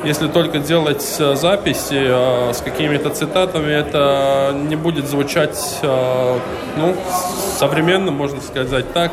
если 0.07 0.29
только 0.29 0.61
делать 0.61 1.05
э, 1.19 1.35
записи 1.35 1.99
э, 1.99 2.53
с 2.53 2.61
какими-то 2.61 3.11
цитатами, 3.11 3.73
это 3.73 4.55
не 4.55 4.77
будет 4.77 5.07
звучать 5.09 5.59
э, 5.83 6.39
ну, 6.77 6.95
современно, 7.59 8.13
можно 8.13 8.41
сказать 8.41 8.93
так. 8.93 9.11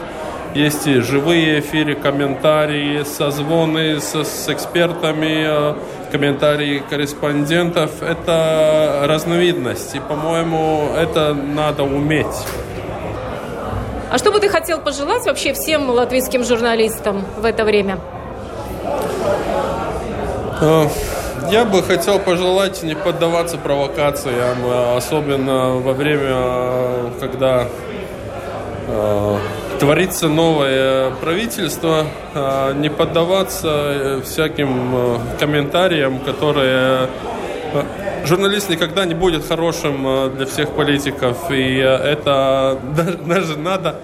Есть 0.54 0.86
и 0.86 1.00
живые 1.00 1.62
эфиры, 1.62 1.96
комментарии, 1.96 3.04
созвоны 3.04 4.00
с, 4.00 4.14
с 4.14 4.50
экспертами, 4.50 5.76
комментарии 6.12 6.84
корреспондентов. 6.88 8.04
Это 8.04 9.06
разновидность, 9.08 9.96
и, 9.96 10.00
по-моему, 10.00 10.90
это 10.96 11.34
надо 11.34 11.84
уметь. 11.84 12.28
А 14.12 14.20
что 14.20 14.32
бы 14.32 14.40
ты 14.40 14.48
хотел 14.48 14.80
пожелать 14.80 15.26
вообще 15.26 15.54
всем 15.54 15.90
латвийским 15.90 16.44
журналистам 16.44 17.26
в 17.36 17.46
это 17.46 17.66
время? 17.66 17.98
Я 21.52 21.66
бы 21.66 21.84
хотел 21.84 22.20
пожелать 22.20 22.84
не 22.84 22.96
поддаваться 22.96 23.58
провокациям, 23.58 24.58
особенно 24.96 25.76
во 25.76 25.94
время, 25.94 27.12
когда 27.20 27.68
творится 29.84 30.30
новое 30.30 31.12
правительство, 31.12 32.06
а, 32.34 32.74
не 32.74 32.90
поддаваться 32.90 33.68
э, 33.68 34.22
всяким 34.24 34.96
э, 34.96 35.18
комментариям, 35.40 36.20
которые 36.20 37.10
э, 37.74 37.84
журналист 38.26 38.70
никогда 38.70 39.04
не 39.06 39.14
будет 39.14 39.46
хорошим 39.46 40.32
для 40.38 40.46
всех 40.46 40.70
политиков, 40.70 41.52
и 41.52 41.78
это 41.80 42.80
даже 43.26 43.58
надо 43.58 43.96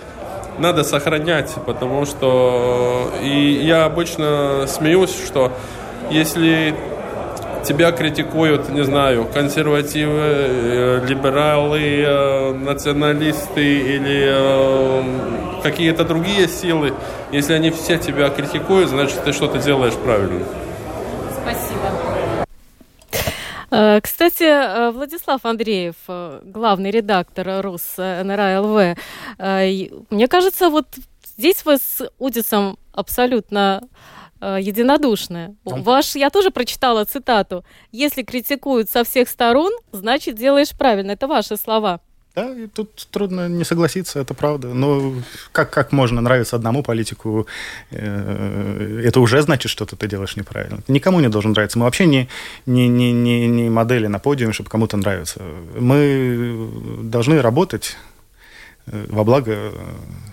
надо 0.58 0.84
сохранять, 0.84 1.56
потому 1.66 2.06
что 2.06 3.10
и 3.22 3.62
я 3.64 3.86
обычно 3.86 4.66
смеюсь, 4.68 5.16
что 5.26 5.54
если 6.10 6.76
тебя 7.64 7.92
критикуют, 7.92 8.70
не 8.70 8.84
знаю, 8.84 9.28
консервативы, 9.34 10.22
э, 10.22 11.06
либералы, 11.08 12.04
э, 12.06 12.54
националисты 12.54 13.80
или 13.96 14.26
э, 14.28 15.62
какие-то 15.62 16.06
другие 16.06 16.48
силы, 16.48 16.94
если 17.32 17.54
они 17.54 17.70
все 17.72 17.98
тебя 17.98 18.30
критикуют, 18.30 18.90
значит, 18.90 19.24
ты 19.24 19.34
что-то 19.34 19.60
делаешь 19.60 19.94
правильно. 19.96 20.46
Спасибо. 21.42 21.80
Кстати, 24.02 24.92
Владислав 24.92 25.46
Андреев, 25.46 25.96
главный 26.44 26.90
редактор 26.90 27.62
РУС 27.62 27.98
НРА 27.98 28.62
ЛВ, 28.62 28.98
мне 30.10 30.28
кажется, 30.28 30.72
вот 30.72 30.88
здесь 31.38 31.64
вы 31.66 31.78
с 31.78 32.10
Удисом 32.18 32.80
абсолютно 32.94 33.84
Э, 34.42 34.58
единодушная. 34.62 35.56
Ваш, 35.66 36.16
я 36.16 36.30
тоже 36.30 36.52
прочитала 36.52 37.04
цитату. 37.06 37.66
Если 37.92 38.24
критикуют 38.24 38.90
со 38.90 39.04
всех 39.04 39.28
сторон, 39.28 39.72
значит 39.92 40.36
делаешь 40.36 40.72
правильно. 40.78 41.12
Это 41.12 41.28
ваши 41.28 41.58
слова. 41.58 42.00
Да, 42.36 42.56
и 42.56 42.68
тут 42.68 43.08
трудно 43.12 43.50
не 43.50 43.66
согласиться, 43.66 44.20
это 44.20 44.34
правда. 44.34 44.70
Но 44.74 45.14
как, 45.52 45.72
как 45.72 45.92
можно 45.92 46.22
нравиться 46.22 46.56
одному 46.56 46.84
политику? 46.84 47.48
Э, 47.92 49.02
это 49.04 49.20
уже 49.20 49.42
значит, 49.42 49.70
что 49.70 49.86
ты 49.86 50.08
делаешь 50.08 50.38
неправильно. 50.38 50.80
Никому 50.88 51.20
не 51.20 51.28
должен 51.28 51.52
нравиться. 51.52 51.78
Мы 51.78 51.86
вообще 51.86 52.06
не, 52.06 52.30
не, 52.66 52.88
не, 52.88 53.12
не, 53.12 53.48
не 53.48 53.70
модели 53.70 54.08
на 54.08 54.20
подиуме, 54.20 54.54
чтобы 54.54 54.70
кому-то 54.70 54.96
нравиться. 54.96 55.42
Мы 55.78 56.70
должны 57.04 57.42
работать 57.42 57.98
во 58.92 59.24
благо 59.24 59.54
э, 59.56 59.72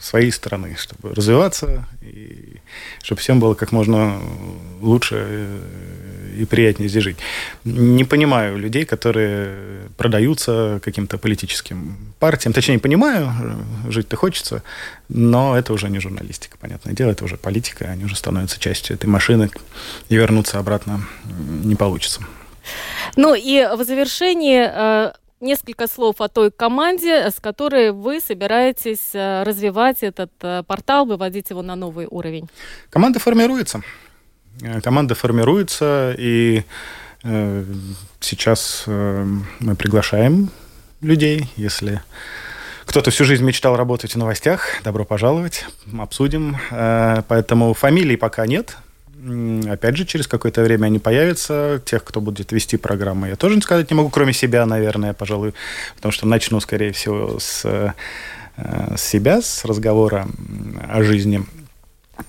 своей 0.00 0.30
страны, 0.30 0.76
чтобы 0.78 1.14
развиваться 1.14 1.86
и 2.02 2.56
чтобы 3.02 3.20
всем 3.20 3.40
было 3.40 3.54
как 3.54 3.72
можно 3.72 4.20
лучше 4.80 5.16
э, 5.28 5.60
и 6.38 6.44
приятнее 6.44 6.88
здесь 6.88 7.02
жить. 7.02 7.16
Не 7.64 8.04
понимаю 8.04 8.58
людей, 8.58 8.84
которые 8.84 9.88
продаются 9.96 10.80
каким-то 10.84 11.18
политическим 11.18 11.96
партиям. 12.18 12.52
Точнее, 12.52 12.74
не 12.74 12.80
понимаю, 12.80 13.32
жить-то 13.88 14.16
хочется, 14.16 14.62
но 15.08 15.56
это 15.56 15.72
уже 15.72 15.88
не 15.88 15.98
журналистика, 15.98 16.58
понятное 16.58 16.94
дело, 16.94 17.10
это 17.10 17.24
уже 17.24 17.36
политика, 17.36 17.86
они 17.86 18.04
уже 18.04 18.16
становятся 18.16 18.60
частью 18.60 18.96
этой 18.96 19.06
машины, 19.06 19.50
и 20.10 20.16
вернуться 20.16 20.58
обратно 20.58 21.06
не 21.64 21.74
получится. 21.74 22.20
Ну 23.16 23.34
и 23.34 23.66
в 23.74 23.84
завершении 23.84 25.12
несколько 25.40 25.86
слов 25.86 26.20
о 26.20 26.28
той 26.28 26.50
команде, 26.50 27.30
с 27.30 27.40
которой 27.40 27.92
вы 27.92 28.20
собираетесь 28.20 29.10
э, 29.14 29.42
развивать 29.42 30.02
этот 30.02 30.32
э, 30.42 30.62
портал, 30.66 31.06
выводить 31.06 31.50
его 31.50 31.62
на 31.62 31.76
новый 31.76 32.06
уровень? 32.10 32.48
Команда 32.90 33.18
формируется. 33.18 33.82
Э, 34.62 34.80
команда 34.80 35.14
формируется, 35.14 36.14
и 36.18 36.64
сейчас 38.20 38.84
мы 38.86 39.74
приглашаем 39.76 40.50
людей, 41.00 41.50
если 41.56 42.00
кто-то 42.84 43.10
всю 43.10 43.24
жизнь 43.24 43.42
мечтал 43.42 43.74
работать 43.74 44.14
в 44.14 44.18
новостях, 44.18 44.80
добро 44.84 45.04
пожаловать, 45.04 45.64
обсудим. 45.98 46.56
Поэтому 46.70 47.74
фамилий 47.74 48.16
пока 48.16 48.46
нет, 48.46 48.76
Опять 49.68 49.96
же, 49.96 50.04
через 50.04 50.26
какое-то 50.26 50.62
время 50.62 50.86
они 50.86 50.98
появятся. 50.98 51.82
Тех, 51.84 52.04
кто 52.04 52.20
будет 52.20 52.52
вести 52.52 52.76
программы, 52.76 53.28
я 53.28 53.36
тоже 53.36 53.60
сказать 53.60 53.90
не 53.90 53.96
могу, 53.96 54.10
кроме 54.10 54.32
себя, 54.32 54.66
наверное, 54.66 55.14
пожалуй, 55.14 55.54
потому 55.96 56.12
что 56.12 56.26
начну, 56.26 56.60
скорее 56.60 56.92
всего, 56.92 57.38
с, 57.38 57.64
э, 57.64 57.92
с 58.96 59.02
себя, 59.02 59.40
с 59.40 59.64
разговора 59.64 60.28
о 60.88 61.02
жизни, 61.02 61.44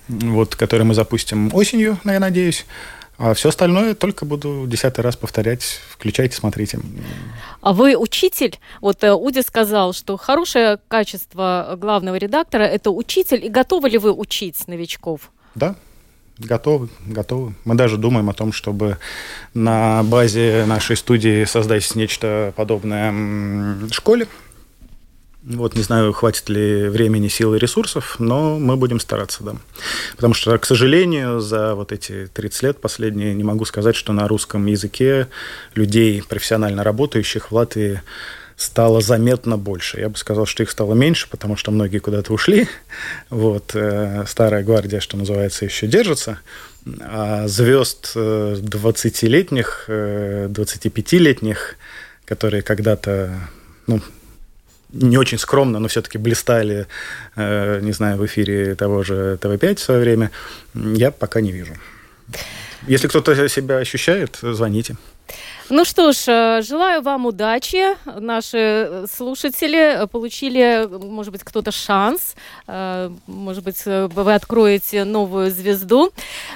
вот, 0.08 0.56
который 0.56 0.84
мы 0.84 0.94
запустим 0.94 1.54
осенью, 1.54 1.98
я 2.04 2.20
надеюсь. 2.20 2.66
А 3.18 3.34
все 3.34 3.48
остальное 3.48 3.94
только 3.94 4.24
буду 4.24 4.64
десятый 4.68 5.02
раз 5.02 5.16
повторять. 5.16 5.80
Включайте, 5.90 6.36
смотрите. 6.36 6.78
А 7.60 7.72
вы 7.72 7.96
учитель? 7.96 8.60
Вот 8.80 9.02
э, 9.02 9.12
Уди 9.12 9.42
сказал, 9.42 9.92
что 9.92 10.16
хорошее 10.16 10.78
качество 10.86 11.76
главного 11.80 12.14
редактора– 12.14 12.62
это 12.64 12.92
учитель. 12.92 13.44
И 13.44 13.48
готовы 13.48 13.88
ли 13.88 13.98
вы 13.98 14.12
учить 14.12 14.68
новичков? 14.68 15.32
Да, 15.56 15.74
Готовы, 16.38 16.88
готовы. 17.04 17.54
Мы 17.64 17.74
даже 17.74 17.96
думаем 17.96 18.30
о 18.30 18.34
том, 18.34 18.52
чтобы 18.52 18.98
на 19.54 20.04
базе 20.04 20.64
нашей 20.66 20.96
студии 20.96 21.44
создать 21.44 21.94
нечто 21.96 22.52
подобное 22.54 23.12
школе. 23.90 24.28
Вот 25.42 25.74
не 25.74 25.82
знаю, 25.82 26.12
хватит 26.12 26.48
ли 26.48 26.88
времени, 26.88 27.28
сил 27.28 27.54
и 27.54 27.58
ресурсов, 27.58 28.16
но 28.18 28.58
мы 28.58 28.76
будем 28.76 29.00
стараться, 29.00 29.42
да. 29.42 29.56
Потому 30.14 30.34
что, 30.34 30.56
к 30.58 30.66
сожалению, 30.66 31.40
за 31.40 31.74
вот 31.74 31.90
эти 31.90 32.28
30 32.32 32.62
лет 32.62 32.80
последние 32.80 33.34
не 33.34 33.44
могу 33.44 33.64
сказать, 33.64 33.96
что 33.96 34.12
на 34.12 34.28
русском 34.28 34.66
языке 34.66 35.28
людей, 35.74 36.22
профессионально 36.22 36.84
работающих 36.84 37.50
в 37.50 37.54
Латвии, 37.54 38.02
стало 38.58 39.00
заметно 39.00 39.56
больше. 39.56 40.00
Я 40.00 40.08
бы 40.08 40.16
сказал, 40.18 40.44
что 40.44 40.64
их 40.64 40.70
стало 40.70 40.92
меньше, 40.94 41.28
потому 41.30 41.56
что 41.56 41.70
многие 41.70 41.98
куда-то 41.98 42.32
ушли. 42.32 42.68
Вот, 43.30 43.70
э, 43.74 44.24
старая 44.26 44.64
гвардия, 44.64 45.00
что 45.00 45.16
называется, 45.16 45.64
еще 45.64 45.86
держится. 45.86 46.40
А 47.00 47.46
звезд 47.46 48.16
20-летних, 48.16 49.84
э, 49.86 50.48
25-летних, 50.50 51.58
э, 51.70 52.24
которые 52.24 52.62
когда-то, 52.62 53.38
ну, 53.86 54.00
не 54.92 55.18
очень 55.18 55.38
скромно, 55.38 55.78
но 55.78 55.86
все-таки 55.86 56.18
блистали, 56.18 56.86
не 57.36 57.92
знаю, 57.92 58.16
в 58.16 58.24
эфире 58.24 58.74
того 58.74 59.02
же 59.02 59.36
ТВ-5 59.38 59.74
в 59.76 59.80
свое 59.80 60.00
время, 60.00 60.30
я 60.74 61.10
пока 61.10 61.42
не 61.42 61.52
вижу. 61.52 61.74
Если 62.86 63.06
кто-то 63.06 63.48
себя 63.48 63.76
ощущает, 63.76 64.38
звоните. 64.40 64.96
Ну 65.70 65.84
что 65.84 66.12
ж, 66.12 66.28
э, 66.28 66.62
желаю 66.62 67.02
вам 67.02 67.26
удачи. 67.26 67.96
Наши 68.06 69.04
слушатели 69.10 70.06
получили, 70.10 70.88
может 70.90 71.32
быть, 71.32 71.44
кто-то 71.44 71.70
шанс. 71.70 72.34
Э, 72.66 73.10
может 73.26 73.64
быть, 73.64 73.84
вы 73.84 74.34
откроете 74.34 75.04
новую 75.04 75.50
звезду. 75.50 76.10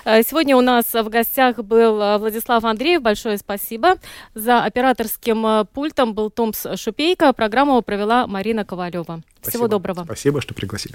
Э, 0.04 0.22
сегодня 0.22 0.56
у 0.56 0.62
нас 0.62 0.86
в 0.92 1.08
гостях 1.08 1.56
был 1.56 2.18
Владислав 2.18 2.64
Андреев. 2.64 3.02
Большое 3.02 3.38
спасибо. 3.38 3.96
За 4.34 4.64
операторским 4.64 5.66
пультом 5.72 6.14
был 6.14 6.30
Томс 6.30 6.66
Шупейко. 6.76 7.32
Программу 7.32 7.82
провела 7.82 8.26
Марина 8.26 8.64
Ковалева. 8.64 9.20
Спасибо. 9.40 9.50
Всего 9.50 9.68
доброго. 9.68 10.04
Спасибо, 10.04 10.40
что 10.40 10.54
пригласили. 10.54 10.94